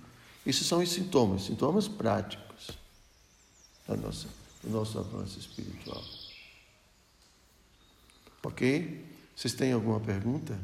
Isso 0.46 0.64
são 0.64 0.80
os 0.80 0.92
sintomas, 0.92 1.44
sintomas 1.44 1.88
práticos 1.88 2.72
da 3.88 3.96
nossa, 3.96 4.28
do 4.62 4.70
nosso 4.70 5.00
avanço 5.00 5.40
espiritual. 5.40 6.04
Ok? 8.44 9.06
Vocês 9.36 9.54
têm 9.54 9.72
alguma 9.72 10.00
pergunta? 10.00 10.60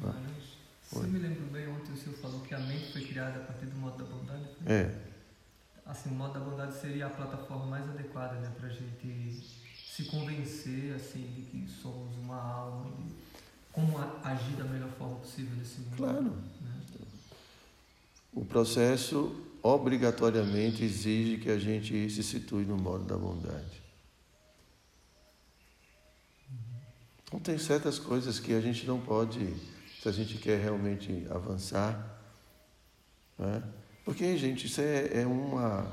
Não. 0.00 0.14
Se 0.82 0.96
eu 0.96 1.02
me 1.02 1.18
lembro 1.18 1.46
bem, 1.52 1.68
ontem 1.68 1.92
o 1.92 1.96
senhor 1.96 2.16
falou 2.16 2.40
que 2.40 2.54
a 2.54 2.58
mente 2.58 2.92
foi 2.92 3.04
criada 3.04 3.38
a 3.38 3.44
partir 3.44 3.66
do 3.66 3.76
modo 3.76 4.02
da 4.02 4.04
bondade. 4.04 4.48
É. 4.66 4.92
Assim, 5.86 6.10
o 6.10 6.14
modo 6.14 6.34
da 6.34 6.40
bondade 6.40 6.74
seria 6.80 7.06
a 7.06 7.10
plataforma 7.10 7.66
mais 7.66 7.88
adequada, 7.88 8.40
né, 8.40 8.52
para 8.58 8.68
a 8.68 8.72
gente 8.72 9.46
se 9.90 10.04
convencer, 10.04 10.94
assim, 10.94 11.26
de 11.34 11.42
que 11.42 11.68
somos 11.68 12.16
uma 12.22 12.40
alma, 12.40 12.90
de 12.96 13.12
como 13.72 13.98
agir 14.22 14.56
da 14.56 14.64
melhor 14.64 14.90
forma 14.92 15.16
possível 15.16 15.56
nesse 15.56 15.80
mundo. 15.80 15.96
Claro. 15.96 16.22
Né? 16.22 16.80
O 18.32 18.44
processo 18.44 19.34
obrigatoriamente 19.60 20.84
exige 20.84 21.38
que 21.38 21.50
a 21.50 21.58
gente 21.58 22.08
se 22.08 22.22
situe 22.22 22.64
no 22.64 22.76
modo 22.76 23.04
da 23.04 23.16
bondade. 23.16 23.82
Então, 27.24 27.40
tem 27.40 27.58
certas 27.58 27.98
coisas 27.98 28.38
que 28.38 28.52
a 28.52 28.60
gente 28.60 28.86
não 28.86 29.00
pode, 29.00 29.54
se 30.00 30.08
a 30.08 30.12
gente 30.12 30.38
quer 30.38 30.60
realmente 30.60 31.26
avançar, 31.30 32.20
né? 33.36 33.62
porque, 34.04 34.36
gente, 34.38 34.66
isso 34.66 34.80
é, 34.80 35.22
é, 35.22 35.26
uma, 35.26 35.90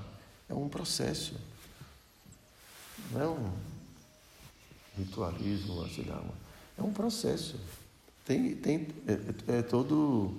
é 0.48 0.54
um 0.54 0.70
processo, 0.70 1.36
não 3.12 3.22
é 3.22 3.28
um 3.28 3.67
ritualismo, 4.98 5.88
sei 5.90 6.06
lá, 6.06 6.24
é 6.78 6.82
um 6.82 6.92
processo. 6.92 7.56
Tem, 8.26 8.56
tem, 8.56 8.88
é, 9.08 9.58
é 9.60 9.62
todo, 9.62 10.34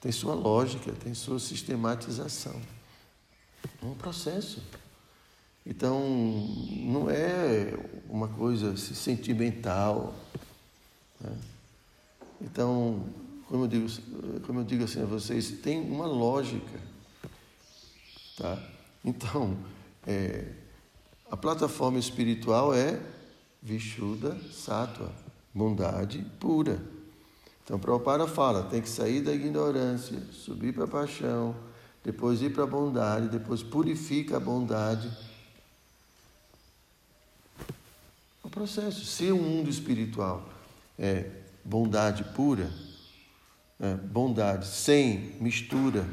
tem 0.00 0.10
sua 0.10 0.34
lógica, 0.34 0.92
tem 0.92 1.14
sua 1.14 1.38
sistematização. 1.38 2.60
É 3.82 3.84
um 3.84 3.94
processo. 3.94 4.62
Então, 5.64 6.00
não 6.84 7.08
é 7.10 7.74
uma 8.08 8.28
coisa 8.28 8.76
sentimental. 8.76 10.14
Né? 11.20 11.36
Então, 12.40 13.04
como 13.46 13.64
eu, 13.64 13.68
digo, 13.68 13.86
como 14.46 14.60
eu 14.60 14.64
digo 14.64 14.84
assim 14.84 15.02
a 15.02 15.06
vocês, 15.06 15.50
tem 15.62 15.80
uma 15.80 16.06
lógica. 16.06 16.80
Tá? 18.36 18.60
Então, 19.04 19.56
é, 20.06 20.46
a 21.30 21.36
plataforma 21.36 21.98
espiritual 21.98 22.74
é 22.74 23.00
Vishuddha 23.62 24.36
Sattva, 24.50 25.12
bondade 25.54 26.24
pura. 26.40 26.82
Então, 27.64 27.78
Prabhupada 27.78 28.26
fala, 28.26 28.64
tem 28.64 28.82
que 28.82 28.88
sair 28.88 29.22
da 29.22 29.32
ignorância, 29.32 30.18
subir 30.32 30.74
para 30.74 30.84
a 30.84 30.88
paixão, 30.88 31.54
depois 32.02 32.42
ir 32.42 32.52
para 32.52 32.64
a 32.64 32.66
bondade, 32.66 33.28
depois 33.28 33.62
purifica 33.62 34.36
a 34.36 34.40
bondade 34.40 35.10
processo. 38.52 39.04
Se 39.04 39.32
o 39.32 39.36
mundo 39.36 39.68
espiritual 39.68 40.48
é 40.98 41.28
bondade 41.64 42.22
pura, 42.34 42.70
é 43.80 43.94
bondade 43.94 44.66
sem 44.66 45.34
mistura 45.40 46.06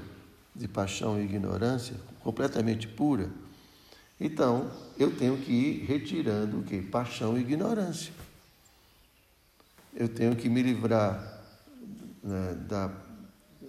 de 0.56 0.68
paixão 0.68 1.20
e 1.20 1.26
ignorância, 1.26 1.96
completamente 2.24 2.88
pura, 2.88 3.30
então 4.20 4.70
eu 4.98 5.16
tenho 5.16 5.38
que 5.38 5.52
ir 5.52 5.86
retirando 5.86 6.60
o 6.60 6.64
que? 6.64 6.82
Paixão 6.82 7.38
e 7.38 7.42
ignorância. 7.42 8.12
Eu 9.96 10.10
tenho 10.10 10.36
que 10.36 10.50
me 10.50 10.62
livrar 10.62 11.42
né, 12.24 12.58
da, 12.68 12.92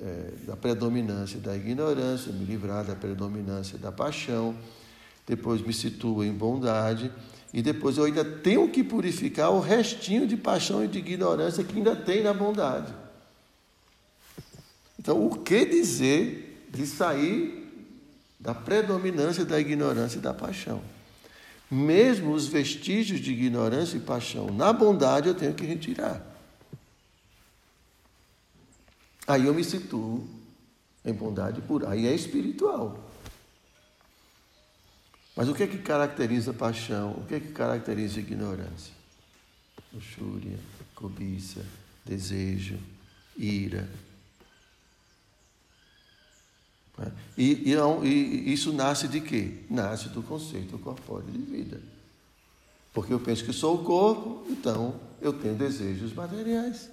é, 0.00 0.32
da 0.46 0.56
predominância 0.56 1.38
da 1.38 1.56
ignorância, 1.56 2.32
me 2.32 2.44
livrar 2.44 2.84
da 2.84 2.94
predominância 2.94 3.78
da 3.78 3.92
paixão, 3.92 4.56
depois 5.26 5.62
me 5.62 5.72
situo 5.72 6.24
em 6.24 6.32
bondade 6.32 7.12
e 7.52 7.62
depois 7.62 7.96
eu 7.96 8.04
ainda 8.04 8.24
tenho 8.24 8.68
que 8.68 8.82
purificar 8.82 9.50
o 9.50 9.60
restinho 9.60 10.26
de 10.26 10.36
paixão 10.36 10.84
e 10.84 10.88
de 10.88 10.98
ignorância 10.98 11.64
que 11.64 11.76
ainda 11.76 11.96
tem 11.96 12.22
na 12.22 12.32
bondade. 12.32 12.92
Então, 14.98 15.26
o 15.26 15.36
que 15.36 15.64
dizer 15.64 16.68
de 16.70 16.86
sair 16.86 17.59
da 18.40 18.54
predominância 18.54 19.44
da 19.44 19.60
ignorância 19.60 20.18
e 20.18 20.22
da 20.22 20.32
paixão? 20.32 20.82
Mesmo 21.70 22.32
os 22.32 22.48
vestígios 22.48 23.20
de 23.20 23.30
ignorância 23.32 23.96
e 23.96 24.00
paixão 24.00 24.46
na 24.46 24.72
bondade 24.72 25.28
eu 25.28 25.34
tenho 25.34 25.54
que 25.54 25.64
retirar. 25.64 26.26
Aí 29.26 29.46
eu 29.46 29.54
me 29.54 29.62
situo 29.62 30.26
em 31.04 31.12
bondade 31.12 31.60
pura. 31.60 31.90
Aí 31.90 32.06
é 32.06 32.14
espiritual. 32.14 32.98
Mas 35.36 35.48
o 35.48 35.54
que 35.54 35.62
é 35.62 35.66
que 35.66 35.78
caracteriza 35.78 36.52
paixão? 36.52 37.12
O 37.12 37.24
que 37.26 37.36
é 37.36 37.40
que 37.40 37.52
caracteriza 37.52 38.18
ignorância? 38.18 38.92
Luxúria, 39.92 40.58
cobiça, 40.94 41.64
desejo, 42.04 42.78
ira. 43.36 43.88
E, 47.36 47.72
e, 47.72 47.74
e, 48.04 48.52
isso 48.52 48.72
nasce 48.72 49.08
de 49.08 49.20
quê? 49.20 49.64
Nasce 49.68 50.08
do 50.08 50.22
conceito 50.22 50.78
corpóreo 50.78 51.30
de 51.30 51.38
vida. 51.38 51.80
Porque 52.92 53.12
eu 53.12 53.20
penso 53.20 53.44
que 53.44 53.52
sou 53.52 53.76
o 53.76 53.84
corpo, 53.84 54.44
então 54.50 54.94
eu 55.20 55.32
tenho 55.32 55.54
desejos 55.54 56.12
materiais. 56.12 56.90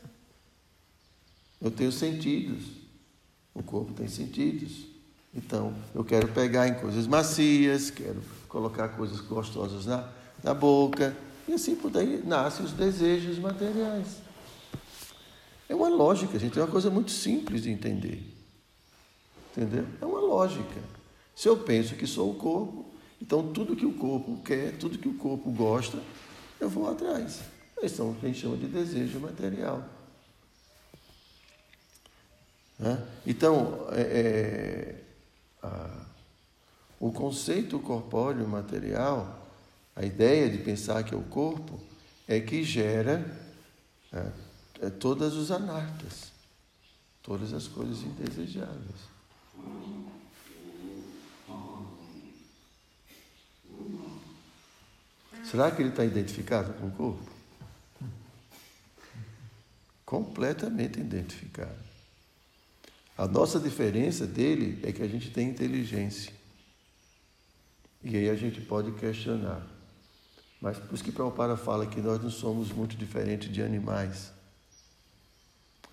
Eu 1.62 1.72
tenho 1.72 1.91
sentidos. 1.91 2.63
O 3.54 3.63
corpo 3.63 3.93
tem 3.93 4.08
sentidos. 4.08 4.86
Então, 5.34 5.74
eu 5.93 6.04
quero 6.04 6.28
pegar 6.30 6.67
em 6.67 6.76
coisas 6.76 7.06
macias, 7.08 7.89
quero 7.89 8.22
colocar 8.48 8.89
coisas 8.89 9.20
gostosas 9.20 9.86
na, 9.86 10.08
na 10.43 10.54
boca, 10.54 11.15
e 11.48 11.54
assim 11.54 11.76
por 11.76 11.91
daí 11.91 12.24
nascem 12.26 12.65
os 12.65 12.72
desejos 12.72 13.38
materiais. 13.38 14.17
É 15.70 15.76
uma 15.76 15.89
lógica, 15.89 16.39
gente, 16.39 16.58
é 16.58 16.62
uma 16.62 16.72
coisa 16.72 16.89
muito 16.89 17.12
simples 17.12 17.63
de 17.63 17.70
entender. 17.70 18.37
Entendeu? 19.58 19.88
É 20.00 20.06
uma 20.06 20.20
lógica. 20.20 20.80
Se 21.36 21.50
eu 21.50 21.58
penso 21.58 21.96
que 21.96 22.06
sou 22.06 22.30
o 22.30 22.36
corpo, 22.36 22.86
então 23.20 23.52
tudo 23.52 23.76
que 23.76 23.88
o 23.88 23.93
corpo 23.93 24.39
quer, 24.43 24.78
tudo 24.78 25.00
que 25.00 25.08
o 25.08 25.15
corpo 25.15 25.50
gosta, 25.50 26.00
eu 26.60 26.70
vou 26.70 26.88
atrás. 26.88 27.41
Isso 27.82 27.96
são 27.96 28.12
o 28.12 28.15
que 28.15 28.28
a 28.28 28.30
gente 28.30 28.39
chama 28.39 28.56
de 28.56 28.67
desejo 28.67 29.20
material. 29.20 29.84
Né? 32.78 33.04
Então, 33.26 33.88
é, 33.91 34.02
é, 34.02 35.04
a, 35.63 36.06
o 37.00 37.12
conceito 37.12 37.80
corpóreo 37.80 38.48
material, 38.48 39.48
a 39.96 40.06
ideia 40.06 40.48
de 40.50 40.60
pensar 40.60 41.04
que 41.04 41.15
é 41.15 41.17
o 41.17 41.24
corpo, 41.24 41.80
é 42.28 42.39
que 42.39 42.63
gera 42.63 43.26
é, 44.13 44.32
é, 44.82 44.89
todas 44.91 45.34
os 45.34 45.50
anartas, 45.50 46.32
todas 47.24 47.54
as 47.54 47.67
coisas 47.67 48.04
indesejáveis. 48.04 49.16
Será 55.50 55.72
que 55.72 55.82
ele 55.82 55.89
está 55.89 56.04
identificado 56.04 56.74
com 56.74 56.88
o 56.88 56.91
corpo? 56.91 57.32
Completamente 60.06 61.00
identificado. 61.00 61.88
A 63.17 63.26
nossa 63.26 63.58
diferença 63.58 64.28
dele 64.28 64.80
é 64.84 64.91
que 64.91 65.02
a 65.02 65.08
gente 65.08 65.32
tem 65.32 65.50
inteligência. 65.50 66.34
E 68.04 68.15
aí 68.17 68.30
a 68.30 68.36
gente 68.36 68.60
pode 68.60 68.91
questionar. 69.00 69.65
Mas 70.62 70.78
por 70.78 70.93
isso 70.93 71.04
que 71.04 71.13
Prabhupada 71.13 71.56
fala 71.56 71.88
que 71.88 72.02
nós 72.02 72.22
não 72.22 72.30
somos 72.30 72.70
muito 72.72 72.98
diferentes 72.98 73.52
de 73.52 73.63
animais. 73.63 74.32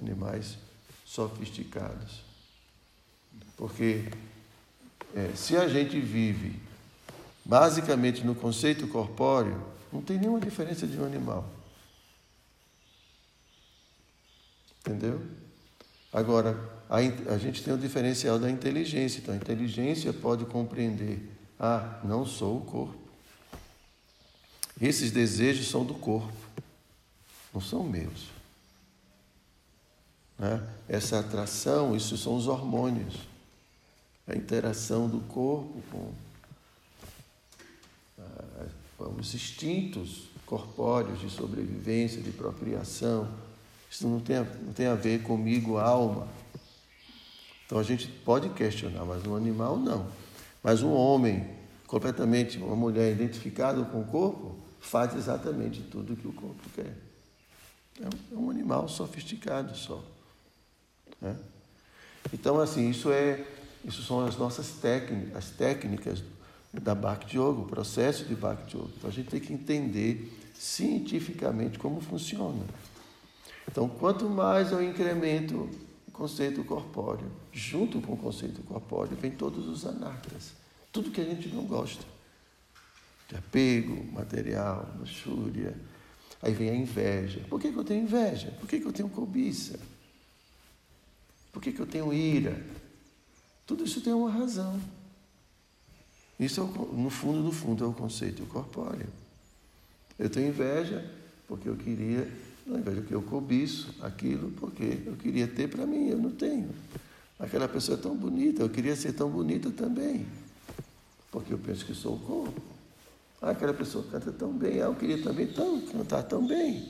Animais 0.01 0.59
sofisticados. 1.05 2.34
Porque 3.57 4.05
é, 5.15 5.31
se 5.35 5.57
a 5.57 5.69
gente 5.69 6.01
vive 6.01 6.61
basicamente 7.45 8.25
no 8.25 8.35
conceito 8.35 8.87
corpóreo, 8.89 9.63
não 9.93 10.03
tem 10.03 10.19
nenhuma 10.19 10.41
diferença 10.41 10.87
de 10.87 10.99
um 10.99 11.05
animal. 11.05 11.49
Entendeu? 14.81 15.21
Agora, 16.13 16.59
a, 16.89 16.99
a 17.33 17.39
gente 17.39 17.63
tem 17.63 17.73
o 17.73 17.79
diferencial 17.79 18.39
da 18.39 18.51
inteligência. 18.51 19.19
Então, 19.19 19.35
a 19.35 19.37
inteligência 19.37 20.13
pode 20.13 20.45
compreender: 20.45 21.31
ah, 21.59 22.01
não 22.05 22.27
sou 22.27 22.59
o 22.59 22.61
corpo. 22.61 23.05
Esses 24.81 25.13
desejos 25.13 25.69
são 25.69 25.85
do 25.85 25.95
corpo, 25.95 26.33
não 27.53 27.61
são 27.61 27.85
meus. 27.85 28.29
Né? 30.39 30.67
Essa 30.89 31.21
atração, 31.21 31.95
isso 31.97 32.17
são 32.19 32.37
os 32.37 32.49
hormônios. 32.49 33.34
A 34.27 34.35
interação 34.35 35.09
do 35.09 35.21
corpo 35.21 35.83
com 35.91 36.13
ah, 38.19 39.09
os 39.19 39.35
instintos 39.35 40.29
corpóreos 40.47 41.21
de 41.21 41.31
sobrevivência, 41.31 42.23
de 42.23 42.31
procriação 42.31 43.29
isso 43.95 44.09
não 44.09 44.19
tem, 44.19 44.39
a, 44.39 44.43
não 44.43 44.73
tem 44.73 44.87
a 44.87 44.97
ver 44.97 45.23
comigo, 45.23 45.79
alma. 45.79 46.27
Então 47.65 47.79
a 47.79 47.83
gente 47.85 48.09
pode 48.09 48.49
questionar, 48.49 49.05
mas 49.05 49.25
um 49.25 49.37
animal 49.37 49.77
não. 49.77 50.09
Mas 50.65 50.83
um 50.83 50.93
homem, 50.93 51.49
completamente, 51.87 52.59
uma 52.59 52.75
mulher 52.75 53.13
identificada 53.13 53.85
com 53.85 54.01
o 54.01 54.05
corpo, 54.05 54.57
faz 54.81 55.15
exatamente 55.15 55.81
tudo 55.81 56.15
o 56.15 56.17
que 56.17 56.27
o 56.27 56.33
corpo 56.33 56.69
quer. 56.75 56.93
É 58.01 58.37
um, 58.37 58.49
é 58.49 58.51
animal 58.51 58.89
sofisticado 58.89 59.77
só. 59.77 60.03
Né? 61.21 61.37
Então, 62.33 62.59
assim, 62.59 62.91
isso 62.91 63.13
é, 63.13 63.47
isso 63.85 64.03
são 64.03 64.25
as 64.25 64.37
nossas 64.37 64.71
técnicas, 64.71 65.37
as 65.37 65.51
técnicas 65.51 66.23
da 66.73 66.95
Bhakti 66.95 67.37
Yoga, 67.37 67.61
o 67.61 67.67
processo 67.67 68.25
de 68.25 68.35
Bhakti 68.35 68.77
Yoga. 68.77 68.91
Então 68.97 69.11
a 69.11 69.13
gente 69.13 69.29
tem 69.29 69.41
que 69.41 69.53
entender 69.53 70.33
cientificamente 70.55 71.79
como 71.79 72.01
funciona. 72.01 72.65
Então, 73.71 73.89
quanto 73.89 74.29
mais 74.29 74.73
eu 74.73 74.83
incremento 74.83 75.69
o 76.07 76.11
conceito 76.13 76.63
corpóreo, 76.65 77.31
junto 77.53 78.01
com 78.01 78.13
o 78.15 78.17
conceito 78.17 78.63
corpóreo, 78.63 79.17
vem 79.17 79.31
todos 79.31 79.67
os 79.67 79.87
anartas. 79.87 80.53
Tudo 80.93 81.11
que 81.11 81.21
a 81.21 81.25
gente 81.25 81.49
não 81.49 81.65
gosta. 81.65 82.05
De 83.29 83.37
apego, 83.37 84.13
material, 84.13 84.95
luxúria. 84.99 85.75
Aí 86.41 86.53
vem 86.53 86.71
a 86.71 86.75
inveja. 86.75 87.41
Por 87.49 87.61
que, 87.61 87.73
que 87.73 87.79
eu 87.79 87.85
tenho 87.85 88.03
inveja? 88.03 88.51
Por 88.61 88.69
que, 88.69 88.79
que 88.79 88.87
eu 88.87 88.93
tenho 88.93 89.09
cobiça? 89.09 89.79
Por 91.53 91.63
que, 91.63 91.73
que 91.73 91.81
eu 91.81 91.87
tenho 91.87 92.13
ira? 92.13 92.63
Tudo 93.67 93.85
isso 93.85 94.01
tem 94.01 94.13
uma 94.13 94.31
razão. 94.31 94.81
Isso, 96.39 96.61
é 96.61 96.65
no 96.97 97.11
fundo, 97.11 97.41
no 97.41 97.53
fundo, 97.53 97.85
é 97.85 97.87
o 97.87 97.93
conceito 97.93 98.45
corpóreo. 98.47 99.07
Eu 100.19 100.29
tenho 100.29 100.49
inveja 100.49 101.11
porque 101.47 101.69
eu 101.69 101.77
queria 101.77 102.31
ao 102.71 102.79
invés 102.79 102.97
de 102.97 103.03
que 103.03 103.15
eu 103.15 103.23
cobiço 103.23 103.95
aquilo, 104.01 104.51
porque 104.53 105.03
eu 105.05 105.15
queria 105.17 105.47
ter 105.47 105.69
para 105.69 105.87
mim, 105.87 106.09
eu 106.09 106.19
não 106.19 106.31
tenho. 106.31 106.71
Aquela 107.39 107.69
pessoa 107.69 107.99
é 107.99 108.01
tão 108.01 108.17
bonita, 108.17 108.63
eu 108.63 108.71
queria 108.71 108.97
ser 108.97 109.13
tão 109.13 109.29
bonita 109.29 109.71
também, 109.71 110.27
porque 111.31 111.53
eu 111.53 111.59
penso 111.59 111.85
que 111.85 111.95
sou 111.95 112.15
o 112.15 112.19
corpo. 112.21 112.61
Ah, 113.43 113.51
aquela 113.51 113.75
pessoa 113.75 114.05
canta 114.11 114.33
tão 114.33 114.53
bem, 114.53 114.81
ah, 114.81 114.87
eu 114.87 114.95
queria 114.95 115.23
também 115.23 115.47
tão, 115.47 115.81
cantar 115.83 116.23
tão 116.23 116.47
bem. 116.47 116.89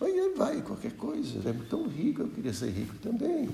Aí 0.00 0.34
vai, 0.36 0.62
qualquer 0.62 0.92
coisa, 0.92 1.46
é 1.46 1.52
tão 1.68 1.86
rico, 1.86 2.22
eu 2.22 2.28
queria 2.28 2.54
ser 2.54 2.70
rico 2.70 2.94
também. 3.02 3.50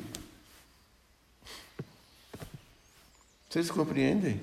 Vocês 3.48 3.70
compreendem? 3.70 4.40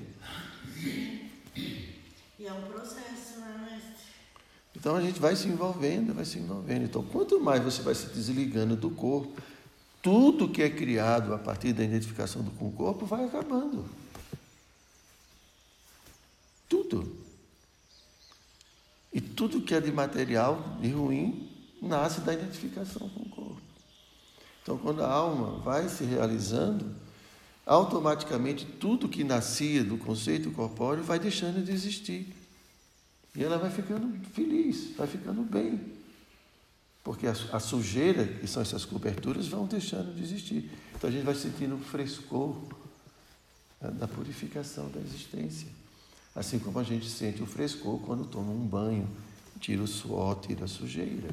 E 2.38 2.44
é 2.44 2.52
um 2.52 2.62
processo, 2.62 3.38
né, 3.38 3.70
mestre? 3.70 4.04
Então 4.74 4.96
a 4.96 5.00
gente 5.00 5.20
vai 5.20 5.36
se 5.36 5.46
envolvendo, 5.46 6.12
vai 6.12 6.24
se 6.24 6.38
envolvendo. 6.38 6.84
Então, 6.84 7.02
quanto 7.04 7.40
mais 7.40 7.62
você 7.62 7.82
vai 7.82 7.94
se 7.94 8.06
desligando 8.08 8.74
do 8.74 8.90
corpo, 8.90 9.40
tudo 10.02 10.48
que 10.48 10.62
é 10.62 10.68
criado 10.68 11.32
a 11.32 11.38
partir 11.38 11.72
da 11.72 11.84
identificação 11.84 12.42
do, 12.42 12.50
com 12.52 12.68
o 12.68 12.72
corpo 12.72 13.06
vai 13.06 13.24
acabando. 13.24 13.88
Tudo. 16.68 17.16
E 19.12 19.20
tudo 19.20 19.62
que 19.62 19.74
é 19.74 19.80
de 19.80 19.92
material, 19.92 20.78
de 20.80 20.90
ruim, 20.90 21.48
nasce 21.80 22.20
da 22.20 22.34
identificação 22.34 23.08
com 23.08 23.22
o 23.22 23.28
corpo. 23.28 23.62
Então, 24.62 24.76
quando 24.78 25.02
a 25.02 25.08
alma 25.08 25.58
vai 25.60 25.88
se 25.88 26.04
realizando, 26.04 27.05
automaticamente 27.66 28.64
tudo 28.64 29.08
que 29.08 29.24
nascia 29.24 29.82
do 29.82 29.98
conceito 29.98 30.52
corpóreo 30.52 31.02
vai 31.02 31.18
deixando 31.18 31.64
de 31.64 31.72
existir. 31.72 32.32
E 33.34 33.42
ela 33.42 33.58
vai 33.58 33.70
ficando 33.70 34.16
feliz, 34.30 34.96
vai 34.96 35.08
ficando 35.08 35.42
bem. 35.42 35.80
Porque 37.02 37.26
a, 37.26 37.32
a 37.52 37.60
sujeira, 37.60 38.24
que 38.24 38.46
são 38.46 38.62
essas 38.62 38.84
coberturas, 38.84 39.48
vão 39.48 39.66
deixando 39.66 40.14
de 40.14 40.22
existir. 40.22 40.70
Então 40.94 41.10
a 41.10 41.12
gente 41.12 41.24
vai 41.24 41.34
sentindo 41.34 41.74
o 41.74 41.78
frescor 41.78 42.56
né, 43.80 43.90
da 43.90 44.06
purificação 44.06 44.88
da 44.88 45.00
existência. 45.00 45.68
Assim 46.34 46.58
como 46.58 46.78
a 46.78 46.84
gente 46.84 47.08
sente 47.10 47.42
o 47.42 47.46
frescor 47.46 47.98
quando 48.00 48.26
toma 48.26 48.52
um 48.52 48.66
banho, 48.66 49.08
tira 49.58 49.82
o 49.82 49.86
suor, 49.86 50.40
tira 50.40 50.64
a 50.64 50.68
sujeira. 50.68 51.30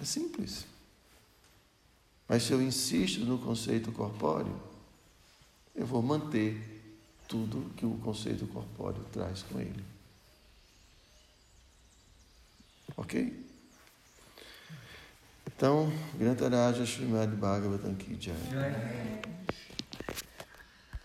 É 0.00 0.04
simples. 0.04 0.71
Mas 2.32 2.44
se 2.44 2.52
eu 2.54 2.62
insisto 2.62 3.26
no 3.26 3.38
conceito 3.38 3.92
corpóreo, 3.92 4.58
eu 5.74 5.84
vou 5.84 6.00
manter 6.00 6.96
tudo 7.28 7.70
que 7.76 7.84
o 7.84 7.98
conceito 7.98 8.46
corpóreo 8.46 9.04
traz 9.12 9.42
com 9.42 9.60
ele. 9.60 9.84
Ok? 12.96 13.38
Então, 15.46 15.92
Grantaraja 16.18 16.86
Srimad 16.86 17.36
Bhagavatam 17.36 17.94
Ki. 17.96 18.18